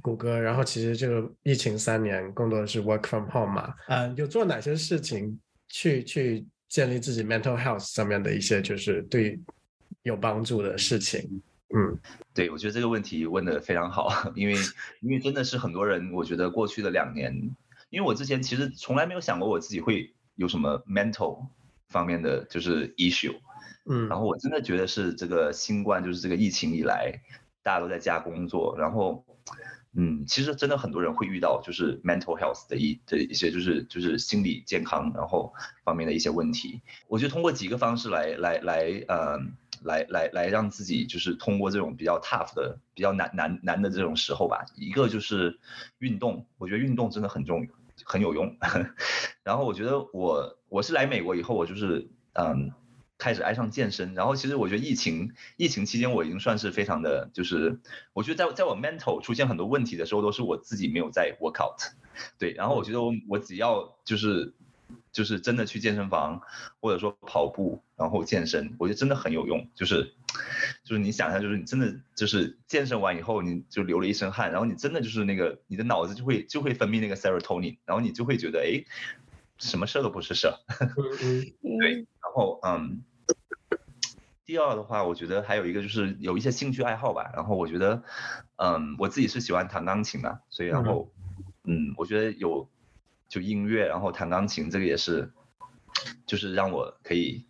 [0.00, 6.46] 谷歌，然后其实这个疫情三年，更多的是 work from home 嘛，嗯，有做哪些事情去去？
[6.72, 9.38] 建立自己 mental health 上面的一些就是对
[10.04, 11.98] 有帮助的事情，嗯，
[12.32, 14.54] 对，我觉得这个问题问的非常好，因为
[15.02, 17.30] 因为真的是很多人，我觉得过去的两年，
[17.90, 21.46] 因为我之前其实从来没有想过我自己会有什么 mental
[21.88, 23.36] 方面的就是 issue，
[23.84, 27.20] 嗯，然后我真的觉得是这个新冠就是这个疫情以来，
[27.62, 29.24] 大家都在家工作，然后。
[29.94, 35.52] 嗯，其实真的很多人会遇到就是 mental health 的一的一些就是就是心理健康然后
[35.84, 36.80] 方面的一些问题。
[37.08, 39.38] 我觉得通过几个方式来来来呃
[39.82, 44.64] 来来来让自己就是通过这种比较 tough 的比较难难难的这种时候吧。
[44.76, 45.60] 一个就是
[45.98, 47.68] 运动，我觉得运动真的很重
[48.02, 48.56] 很有用。
[49.44, 52.72] 然后我觉得我我是来美国以后我就是嗯。
[53.22, 57.78] 开始爱上健身，然后其实我觉得疫情疫情期间我已经算是非常的，就是
[58.14, 61.78] 我觉得在在我 mental 出现很多问题的时候，都是我自己没有在 work out，
[62.36, 64.52] 对，然后我觉得我我只要就是
[65.12, 66.42] 就是真的去健身房
[66.80, 70.14] 或者说跑步，然后健身，我觉得真的很有用，就是
[70.82, 78.84] 就是你想一下，就是你真的就是健身完以后，你就流了一身汗，然后你真的就是那个你的脑子就会就会分泌那个 serotonin，然后你就会觉得哎，
[79.58, 80.48] 什么事都不是事，
[81.62, 83.04] 对，然后嗯。
[84.44, 87.30] 第二的话，我觉得还有一个就是有一些兴趣爱好吧。
[87.34, 88.02] 然后我觉得，
[88.56, 91.10] 嗯，我自己是喜欢弹钢琴的，所以然后，
[91.64, 92.68] 嗯，我觉得有
[93.28, 95.32] 就音乐，然后弹钢琴这个也是，
[96.26, 97.46] 就是让我可以，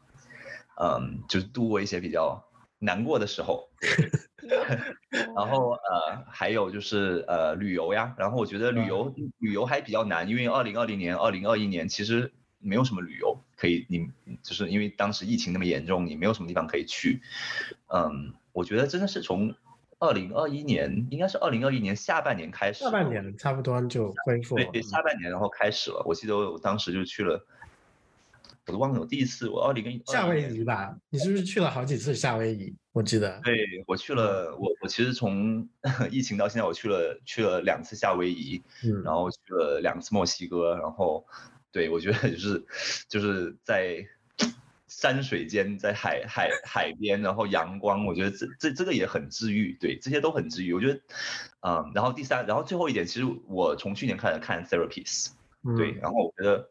[0.81, 2.45] 嗯，就是度过一些比较
[2.79, 3.69] 难过的时候。
[5.37, 8.15] 然后呃，还有就是呃旅游呀。
[8.19, 13.39] 然后我觉得旅游旅游还比较难，因为二零二零年、二零二一年其实没有什么旅游。
[13.57, 14.09] 可以，你
[14.43, 17.21] 就是因为当时疫情那么严重，你没有什么地方可以去。
[17.95, 19.55] 嗯，我觉得真的是从
[20.01, 24.57] 二零二一年，应该是二零二一年下半年开始，下半年差不多就恢复。
[24.57, 26.03] 对，下半年然后开始了。
[26.05, 27.47] 我记得我当时就去了，
[28.67, 30.97] 我都忘了我第一次我二零跟夏威夷吧？
[31.11, 32.75] 你是不是去了好几次夏威夷？
[32.91, 33.41] 我记得。
[33.45, 35.69] 对，我去了，我我其实从
[36.11, 41.25] 疫情到现在，我去了去了两次夏威夷，嗯，然后去了两次墨西哥，然后。
[41.73, 42.65] 对，我觉得就是
[43.09, 44.07] 就是在
[44.87, 49.77] 山水间，在海海海边，然后阳光，我觉得这这这个也很治愈。
[49.81, 50.73] 对，这些都很治愈。
[50.75, 51.01] 我觉得，
[51.63, 55.31] 嗯，然后第三，然后最后一点，其实我从去年开始看 therapies，
[55.77, 56.69] 对，然后我觉得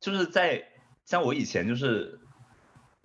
[0.00, 0.64] 就是在
[1.04, 2.20] 像我以前就是，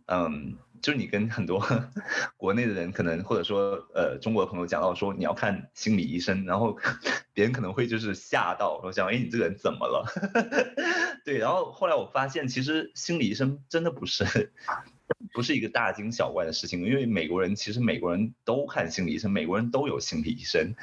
[0.06, 0.58] 嗯。
[0.86, 1.60] 就是你跟很多
[2.38, 6.78] 国内的人，可能或者说呃中国的朋友讲到说你要看心理医生，然后
[7.34, 10.06] 别人可能会就是吓到，说想哎你这个人怎么了？
[11.26, 14.54] 对，然后后来我发现其实心理医生真的不是
[15.34, 20.76] 不是一个大惊小怪的事情，因为美国人其实美国人都看心理医生，美国人都有心理医生。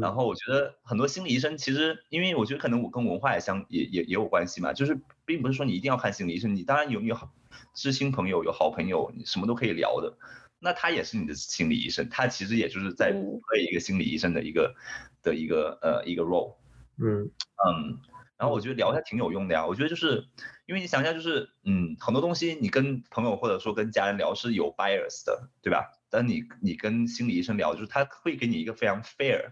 [0.00, 7.32] 然后我觉得很多心理医生其实，因为我觉得可能我跟文化也相也也也有关系嘛，就是并不是说你一定要看心理医生，你当然有有好
[7.78, 10.18] 知心朋友，有好朋友，你什么都可以聊的。
[10.58, 14.74] 那他也是你的心理医生，他其实也就是在配一个心理医生的一个
[15.22, 16.56] 的一个呃一个 role。
[16.96, 17.30] 嗯
[17.64, 18.00] 嗯。
[18.36, 20.24] 然后我觉得聊一下挺有用的呀，我觉得就是
[20.66, 25.92] 因为你想一下，就是嗯，很多东西你跟朋友或者说跟家人聊是有 bias 的，对吧？
[26.08, 29.50] 但你你跟心理医生聊，就是他会给你一个非常 fair，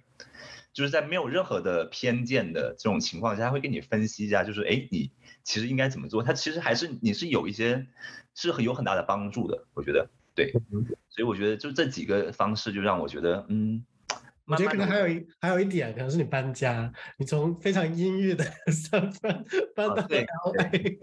[0.72, 5.10] 就是在没有任何的偏见的这种情况下，他会给你分析一下，就是哎，你
[5.46, 6.24] 其实应该怎么做？
[6.24, 7.86] 它其实还是你是有一些
[8.34, 10.50] 是很有很大的帮助的，我觉得对，
[11.08, 13.84] 所以我觉得就这几个方式就让我觉得嗯。
[14.44, 19.44] 我觉得可能还有一还有一点，可能是你搬家，你从非常阴郁的 三藩
[19.74, 20.98] 搬到 LA。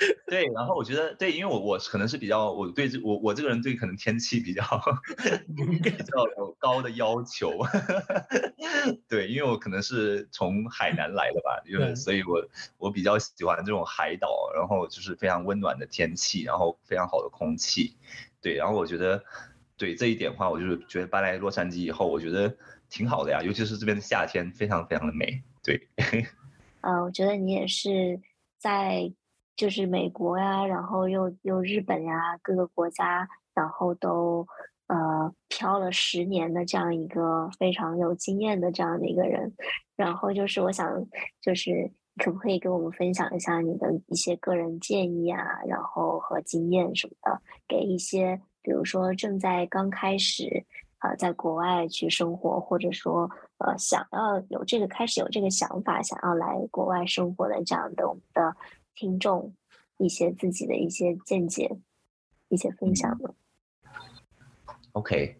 [0.26, 4.62] 对，然后我觉得对，因为我我可能是比较我对这我我这个人对可能天气比较
[5.82, 7.52] 比较有高的要求。
[9.08, 12.42] 对，因为我可能是从海南来的吧，因为所以我
[12.78, 17.96] 我比较喜欢这种海岛，然后就是非常温暖的天气，然后非常好的空气。
[18.40, 19.22] 对，然后我觉得
[19.76, 22.56] 对这一点的话，我就是觉得搬来洛杉矶以后，我觉得。
[22.92, 25.40] 挺好的呀，尤其是这边的夏天，非常非常的美。
[25.62, 25.80] 对，
[26.80, 28.20] 呃，我觉得你也是
[28.58, 29.12] 在
[29.56, 34.46] 就是美国呀，然后又又日本呀，各个国家，然后都
[34.86, 39.52] 呃漂了十年的这样一个非常有经验的这样的一个人。
[39.96, 40.88] 然后就是我想，
[41.40, 50.64] 就是可不可以跟我们分享一下你的一些个人建议啊，然后和经验什么的，给一些比如说正在刚开始。
[51.02, 53.22] 啊，在国外去生活，或者说，
[53.56, 58.54] 呃，想要有这个开始有这个想法，想要来国外生活的这样的我们的
[59.00, 59.54] 听众，
[59.96, 61.78] 一些自己的一些见解，
[62.50, 63.34] 一些分享呢
[64.92, 65.36] ？OK，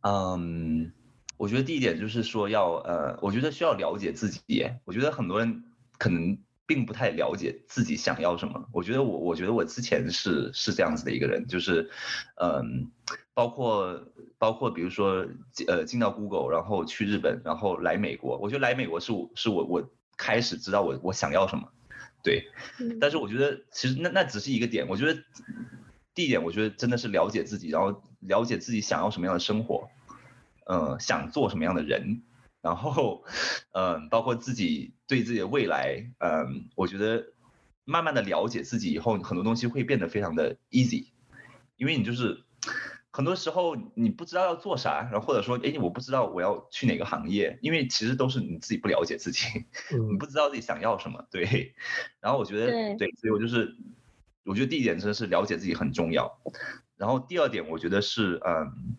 [0.00, 0.90] 嗯，
[1.36, 4.66] 我觉得第一点就是说要，呃，我觉得需要了解自己。
[4.86, 5.62] 我觉得很多人
[5.98, 8.66] 可能并不太了解自己想要什么。
[8.72, 11.90] 我觉得我，我觉得我之前是是这样子的一个人，就是，
[12.36, 12.90] 嗯。
[13.34, 15.24] 包括包括比如说
[15.68, 18.38] 呃进到 Google，然后去日本，然后来美国。
[18.38, 21.70] 我觉得来美国是我是我我开始知道我我想要什么，
[22.22, 22.48] 对。
[23.00, 24.88] 但是我觉得其实那那只是一个点。
[24.88, 25.22] 我觉得
[26.14, 29.88] 第一点，我觉得真的是了解自己，然后了解自己想要什么样的生活，
[30.66, 32.22] 嗯，想做什么样的人，
[32.60, 33.24] 然后
[33.72, 37.32] 嗯，包括自己对自己的未来，嗯，我觉得
[37.84, 41.08] 慢慢的了解自己以后，很多东西会变得非常的 easy，
[41.76, 42.44] 因为你就是。
[43.18, 49.44] 很多时候你不知道要做啥，然后或者说，哎，我不知道我要去哪个行业，因为其实都是你自己不了解自己，
[50.08, 51.74] 你不知道自己想要什么，对。
[52.20, 52.66] 然后我觉得，
[52.96, 53.74] 对，所以我就是，
[54.44, 56.38] 我觉得第一点真的是了解自己很重要。
[56.96, 58.96] 然后第二点，我觉得是，嗯，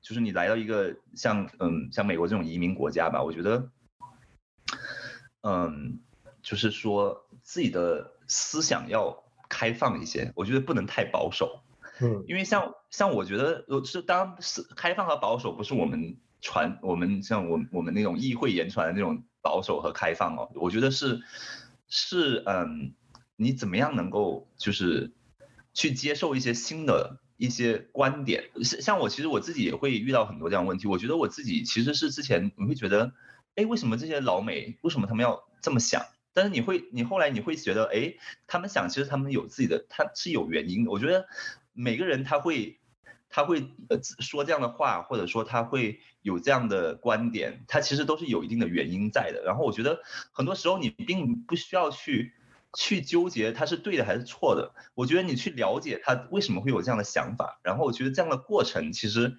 [0.00, 3.68] 就是你来到一个像，嗯，像美国这种移民国家吧，我觉得，
[5.42, 6.00] 嗯，
[6.42, 11.60] 就是说自己的思想要开放一些，我觉得不能太保守。
[12.02, 21.22] 嗯，因为像像我觉得，是当是开放和保守，不是我们传我们像我我们那种议会言传的那种保守和开放哦，我觉得是
[21.88, 22.94] 是嗯，
[23.36, 25.12] 你怎么样能够就是
[25.72, 28.50] 去接受一些新的一些观点？
[28.64, 33.12] 像像我其实我自己也会遇到很多这样问题，我觉得我自己其实是之前你会觉得，
[33.54, 36.02] 哎，为什么这些老美为什么他们要这么想？
[36.32, 38.14] 但是你会你后来你会觉得，哎，
[38.48, 40.90] 他们想其实他们有自己的，他是有原因的。
[40.90, 41.26] 我觉得。
[41.72, 42.80] 每个人他会，
[43.28, 49.42] 他会呃说这样的话，或者说他会有这样的观点，他其实都是有一定的原因在的。
[49.44, 50.02] 然后我觉得
[50.32, 52.34] 很多时候你并不需要去
[52.76, 54.74] 去纠结他是对的还是错的。
[54.94, 59.38] 我觉得你去了解他为什么会有这样的想法，然后我觉得这样的过程其实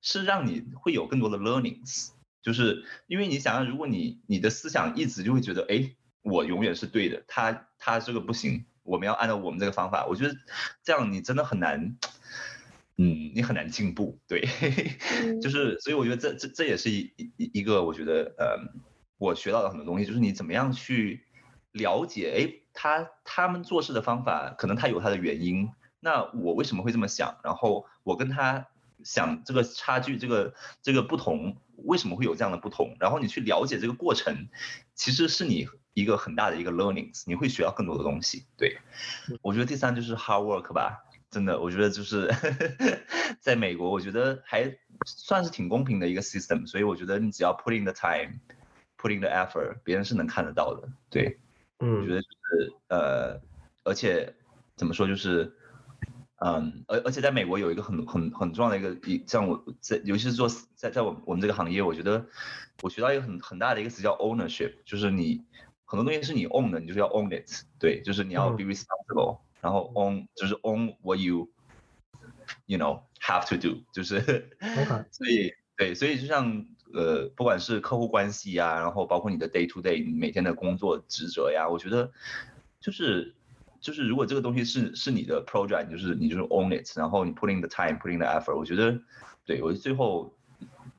[0.00, 2.10] 是让你会有更多的 learnings，
[2.42, 8.64] 就是因为你想，如果你你的思想一直就会觉得，哎，我永远是对的，他他这个不行。
[8.88, 10.34] 我们要按照我们这个方法，我觉得
[10.82, 11.98] 这样你真的很难，
[12.96, 14.48] 嗯，你很难进步，对，
[15.42, 18.56] 就是所以我觉得这这这也是一一一个我觉得呃
[19.18, 21.26] 我学到的很多东西，就是你怎么样去
[21.72, 25.70] 了解，哎，他他们做事的方法可能他有他的原因，
[26.00, 27.38] 那我为什么会这么想？
[27.44, 28.68] 然后我跟他
[29.04, 32.96] 想这个差距，这个这个不同，为什么会有这样的不同？
[32.98, 34.48] 然后你去了解这个过程，
[34.94, 35.68] 其实是你。
[35.98, 38.44] 一个很大的一个 learnings，你会学到更多的东西。
[38.56, 38.78] 对，
[39.42, 42.30] 我觉得第三就是 hard work 吧，真的，我觉得就是
[43.40, 50.88] 在美国，我觉得还算是挺公平的一个 system，所以我觉得你只要 putting the time，putting the effort，别人是能看得到的。
[51.10, 51.38] 对，
[51.80, 53.40] 嗯，我觉得就是呃，
[53.84, 54.34] 而且
[54.76, 55.52] 怎么说就是，
[56.36, 62.26] 嗯，而而且在美国有一个很很很重要的一个一，像我在尤其是做在在我我们这个行业，我觉得
[62.82, 65.44] 我学到一个很很大的一个词叫 ownership，就是你
[65.90, 71.48] 很多东西是你 own 的，你就是要 own it，对，就是你要 be responsible，、然后 own 就是 own what you
[72.66, 74.20] you know have to do，就是
[75.10, 82.12] 所以对，所以就像呃，不管是客户关系呀，然后包括你的 day to day 你每天的工作职责呀，我觉得
[82.80, 83.34] 就是
[83.80, 89.00] 就是如果这个东西是是你的 project，就是你就是 own it，然后你 putting the time，putting the effort，我觉得
[89.46, 90.34] 对我最后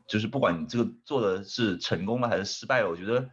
[0.08, 3.30] 就是不管你这个做的是成功了还是失败了，我觉得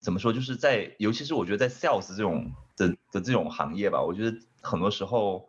[0.00, 5.48] 怎么说，就是在尤其是我觉得在 sales 这种的的这种行业吧，我觉得很多时候，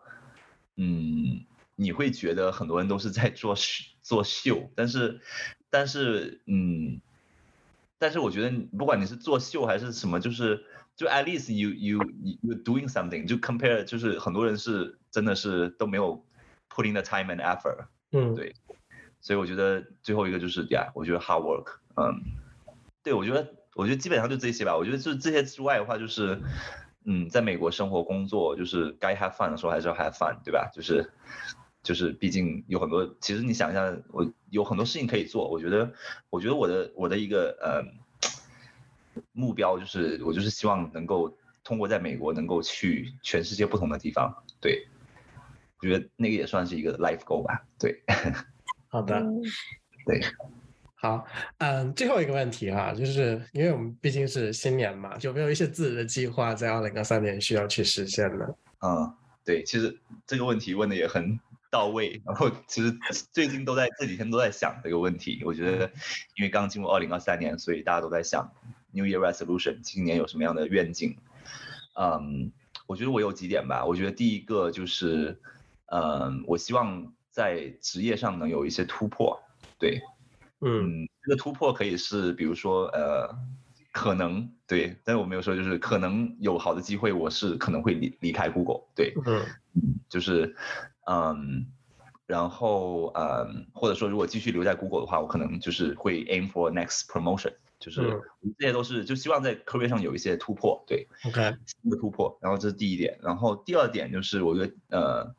[0.75, 1.45] 嗯，
[1.75, 5.21] 你会觉得很多人都是在做秀做秀，但是
[5.69, 6.99] 但是嗯，
[7.99, 12.03] 但是我觉得不管你是做秀还是什么，就是就 at least you you
[12.41, 16.25] you doing something，就 compare 就是很多人是真的是都没有
[16.69, 18.55] putting the time and effort，嗯，对，
[19.21, 22.21] 所以我觉得最后一个就是呀，我觉得 hard work，嗯，
[23.03, 24.75] 对我觉得我觉得基本上就这些吧。
[24.75, 26.41] 我觉得就这些之外的话，就是
[27.05, 30.69] 嗯，在美国生活工作，就是该 have fun 的时候还是要 have fun，对吧？
[30.73, 31.09] 就是
[31.81, 35.49] 就是毕竟有很多，其实你想一下，我有很多事情可以做。
[35.49, 35.93] 我觉得
[36.29, 44.87] 我觉得我的我的一个呃目标就是我就是希望能够通过在美国能够去全世界不同的地方，对。
[45.81, 48.03] 我觉得那个也算是一个 life goal 吧，对。
[48.91, 49.41] 好的，嗯
[50.05, 50.19] 对，
[51.01, 51.25] 好，
[51.59, 58.45] 嗯，最后一个问题哈，就是因为我们毕竟是新年嘛，有没有一些自己的计划在二零二三年需要去实现呢？
[58.81, 59.13] 嗯，
[59.45, 59.97] 对，其实
[60.27, 61.39] 这个问题问的也很
[61.71, 62.93] 到位，然后其实
[63.31, 65.41] 最近都在这几天都在想这个问题。
[65.45, 65.89] 我觉得，
[66.35, 68.51] 因为刚进入二零二三年，所以大家都在想
[68.91, 71.15] New Year Resolution，今年有什么样的愿景？
[71.95, 72.51] 嗯，
[72.87, 73.85] 我觉得我有几点吧。
[73.85, 75.39] 我觉得第一个就是，
[75.93, 79.41] 嗯，我希望在职业上能有一些突破。
[79.77, 80.01] 对，
[80.61, 81.03] 嗯。
[81.03, 83.29] 嗯，这个突破可以是，比如说，呃，
[83.91, 89.45] 可能对，但是我没有说，就是可能有好的机会，我是可能会离离开 Google，对，嗯。
[90.09, 90.55] 就是，
[91.05, 91.67] 嗯，
[92.25, 102.35] 然后嗯，或者说如果继续留在 Google 的话，我可能就是会 aim for next promotion，就是嗯这些都是就希望在 career 上有一些突破，对，，OK，新的突破。
[102.41, 105.35] 然后这是第一点，然后第二点就是我觉得呃，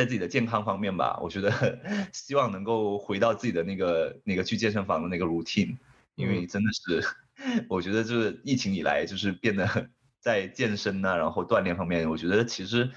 [0.00, 1.50] 在自己的健康方面吧，我觉得
[2.12, 5.76] 希望能够回到自己的那个那个去健身房的那个 routine，
[6.14, 7.06] 因为真的是
[7.68, 9.88] 我觉得就是疫情以来就是变得
[10.20, 12.90] 在健身呐、然后锻炼方面，我觉得其实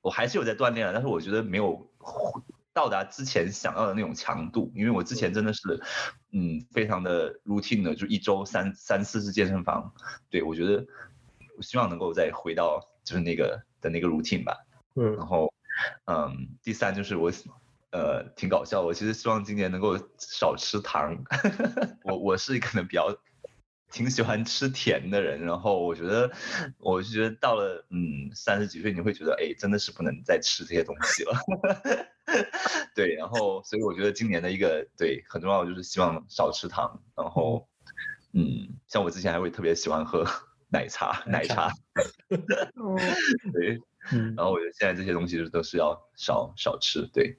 [0.00, 1.88] 我还是有在锻炼的，但是我觉得没有。
[2.74, 5.78] 到达之前想要的那种强度，因为我之前真的是，
[6.30, 9.92] 嗯，非常的 routine 的，就一周三三四次健身房，
[10.30, 10.82] 对我觉得，
[11.58, 14.56] 我希望能够再回到就是那个的那个 routine 吧。
[14.94, 15.14] 嗯。
[15.16, 15.51] 然后，
[16.06, 17.30] 嗯，第三就是我，
[17.90, 21.24] 呃，挺搞笑，我其实希望今年能够少吃糖。
[22.04, 23.16] 我我是可能比较
[23.90, 26.30] 挺喜欢吃甜的人，然后我觉得，
[26.78, 31.36] 我就觉得到了嗯三十几岁，你会觉得哎，真的是不能再吃这些东西了。
[32.94, 37.68] 对，然后所以我觉得今年的一个对很重要就是希望少吃糖，然后
[38.32, 40.24] 嗯，像我之前还会特别喜欢喝
[40.72, 41.70] 奶茶，奶奶茶
[44.12, 44.34] 嗯。
[44.36, 47.36] 然后我觉得现在这些东西都是要少少吃，对，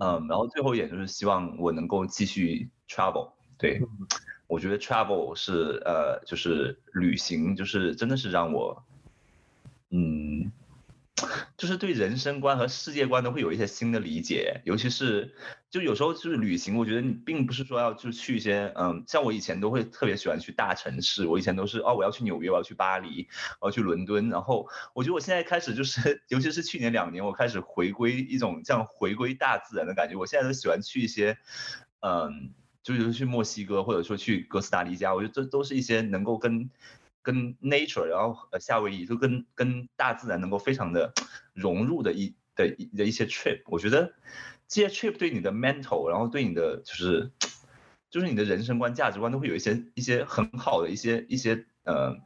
[0.00, 3.80] 嗯，然后最后一点就是希望我能够继续 travel，对，
[4.46, 8.84] 我觉得 travel 是呃，就是旅行，就是真的是让我，
[9.90, 10.52] 嗯，
[11.56, 15.34] 就是对人生观和世界观都会有一些新的理解，尤其是
[15.70, 23.28] 就有时候就是旅行，我觉得你并不是说要就去一些嗯，像我以前都会特别喜欢去大城市，我以前都是哦我要去纽约，我要去巴黎，
[23.60, 31.38] 我要去伦敦，然后我觉得我现在开始就是， 尤其是去年两年，我开始回归一种这样回归大自然的感觉，我现在都喜欢去一些
[32.00, 32.52] 嗯。
[32.86, 36.70] 就是去墨西哥，或者说去哥斯达黎加，我觉得这都是一些能够跟
[37.26, 41.12] 跟 nature，然后呃夏威夷就跟跟大自然能够非常的
[41.54, 43.62] 融入的一的一的一些 trip。
[43.66, 44.14] 我觉得
[44.68, 47.32] 这些 trip 对你的 mental，然后对你的就是
[48.10, 52.16] 就是你的人生观、价值观都会有一些一些很好的一些一些呃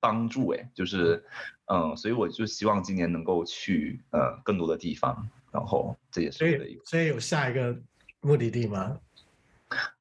[0.00, 0.48] 帮助。
[0.48, 1.22] 哎，就是
[1.66, 6.80] 嗯，所以我就希望今年能够去呃更多的地方，然后这也是所我的一个。
[6.80, 7.78] 以所以有下一个
[8.22, 8.98] 目的地吗？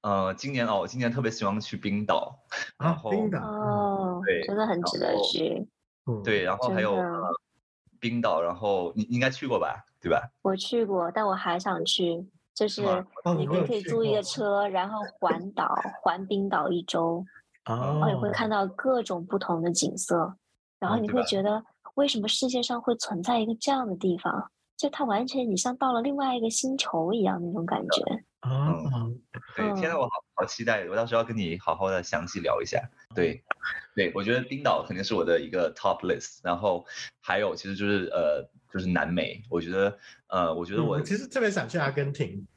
[0.02, 2.40] 呃，今年哦，我今年特别希望去冰岛，
[2.78, 5.68] 然啊，后冰岛，哦对，真的很值得去。
[6.10, 6.98] 嗯，对，然后还有
[8.00, 10.30] 冰岛，然后你你应该去过吧，对吧？
[10.42, 12.82] 我去过，但我还想去，就是
[13.38, 17.24] 你们可以租一个过车，然后环岛，环冰岛一周，
[17.68, 20.36] 然后你会哦，看到各种不同的景色，
[20.80, 21.64] 然后你会觉得
[21.96, 24.50] 为什么世界上会存在一个这样的地方？
[24.78, 28.24] 就它完全你像到了另外一个星球一样那种感觉。
[28.42, 28.74] 啊，
[29.56, 32.90] 对，天呐我好好期待，我到时候要跟你好好的详细聊一下。
[33.16, 33.44] 对，
[33.96, 36.86] 对我觉得冰岛肯定是我的一个 top list，然后
[37.22, 42.48] 还有其实就是呃就是南美，我觉得呃我觉得我其实特别想去阿根廷。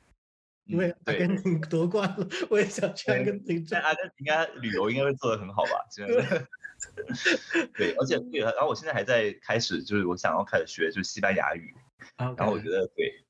[0.65, 3.67] 因为阿根廷夺冠了，我也想去阿根廷。
[3.67, 5.85] 在阿根廷应该旅游应该会做得很好吧？
[7.77, 11.75] 对，而且对，然后我现在还在开始，就是我想要开始学就是西班牙语，
[12.17, 13.22] 然然后我觉得对，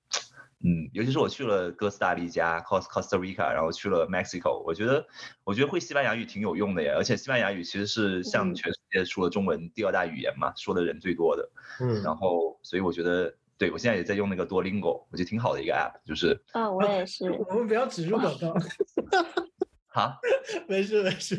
[0.65, 5.05] 嗯，尤其是我去了哥斯达黎加 （Costa Costa Rica），然后去了 Mexico，我觉得
[5.45, 11.51] 我觉得会西班牙语挺有用的呀，而且西班牙语其实是像嗯全世界除了中文第二大语言嘛，说的人最多的。
[11.81, 17.29] 嗯，然后，所以我觉得，对我现在也在用那个多 Lingo，我觉得挺好的一个 app，就是啊，我也是。
[17.31, 18.55] 我们不要植入广告，
[19.91, 20.19] 哈
[20.69, 21.37] 没事没事，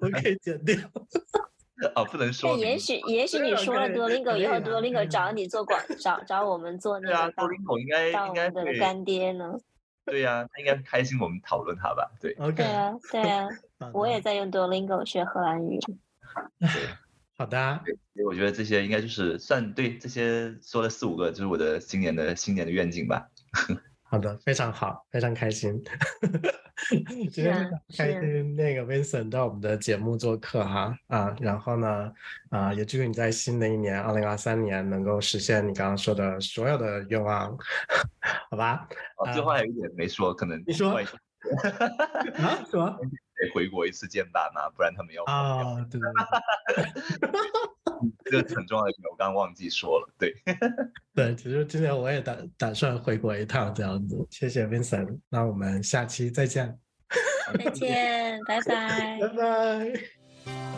[0.00, 0.76] 我可以剪掉。
[1.96, 2.68] 哦，不能说但明。
[2.68, 9.58] 也许也许你说了 Duolingo 以后，Duolingo 找你做广找找我们做那对啊个，Duolingo 应该应该的干爹呢。
[10.04, 12.10] 对呀、他应该开心我们讨论他吧？
[12.20, 13.48] 对 OK，对啊，对啊，
[13.92, 15.78] 我也在用 Duolingo 学荷兰语。
[16.60, 16.68] 对。
[17.38, 17.82] 好的啊，
[18.14, 23.28] 所以我觉得这些应该就是算对这些说了四五个，就是我的今年的新年的愿景吧。
[24.12, 25.82] 好的，非常好，非常开心。
[27.30, 32.12] 今天非啊常开心，那个 Vincent 到我们的节目做客哈啊，然后呢
[32.50, 37.56] 啊，也祝你在新的一年二零二三年能够实现你刚刚说的所有的愿望，
[38.50, 38.86] 好吧？
[39.16, 41.02] 哦，最后还有一点没说，可能啊你说 啊，
[42.70, 42.94] 什么？
[43.00, 46.02] 得回国一次见爸妈，不然他们要啊，对对
[46.76, 47.30] 对。
[48.24, 50.08] 这个很重要的点，我刚刚忘记说了。
[50.18, 50.34] 对，
[51.14, 54.26] 对，其实今年我也打打算回国一趟，这样子。
[54.30, 56.78] 谢谢 Vincent，那我们下期再见，
[57.52, 59.28] 再见，拜拜 拜。
[59.28, 59.92] 拜。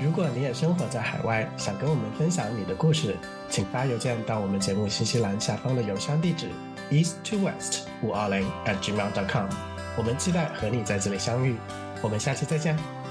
[0.03, 3.15] 如果你也生活在海外，想跟我们分享你的故事，
[3.49, 6.49] 请发邮件到我们节目信息栏下方的邮箱地址
[6.91, 9.49] east to west 五二零 at gmail.com。
[9.97, 11.57] 我们期待和你在这里相遇，
[12.03, 13.04] 我们下期再见。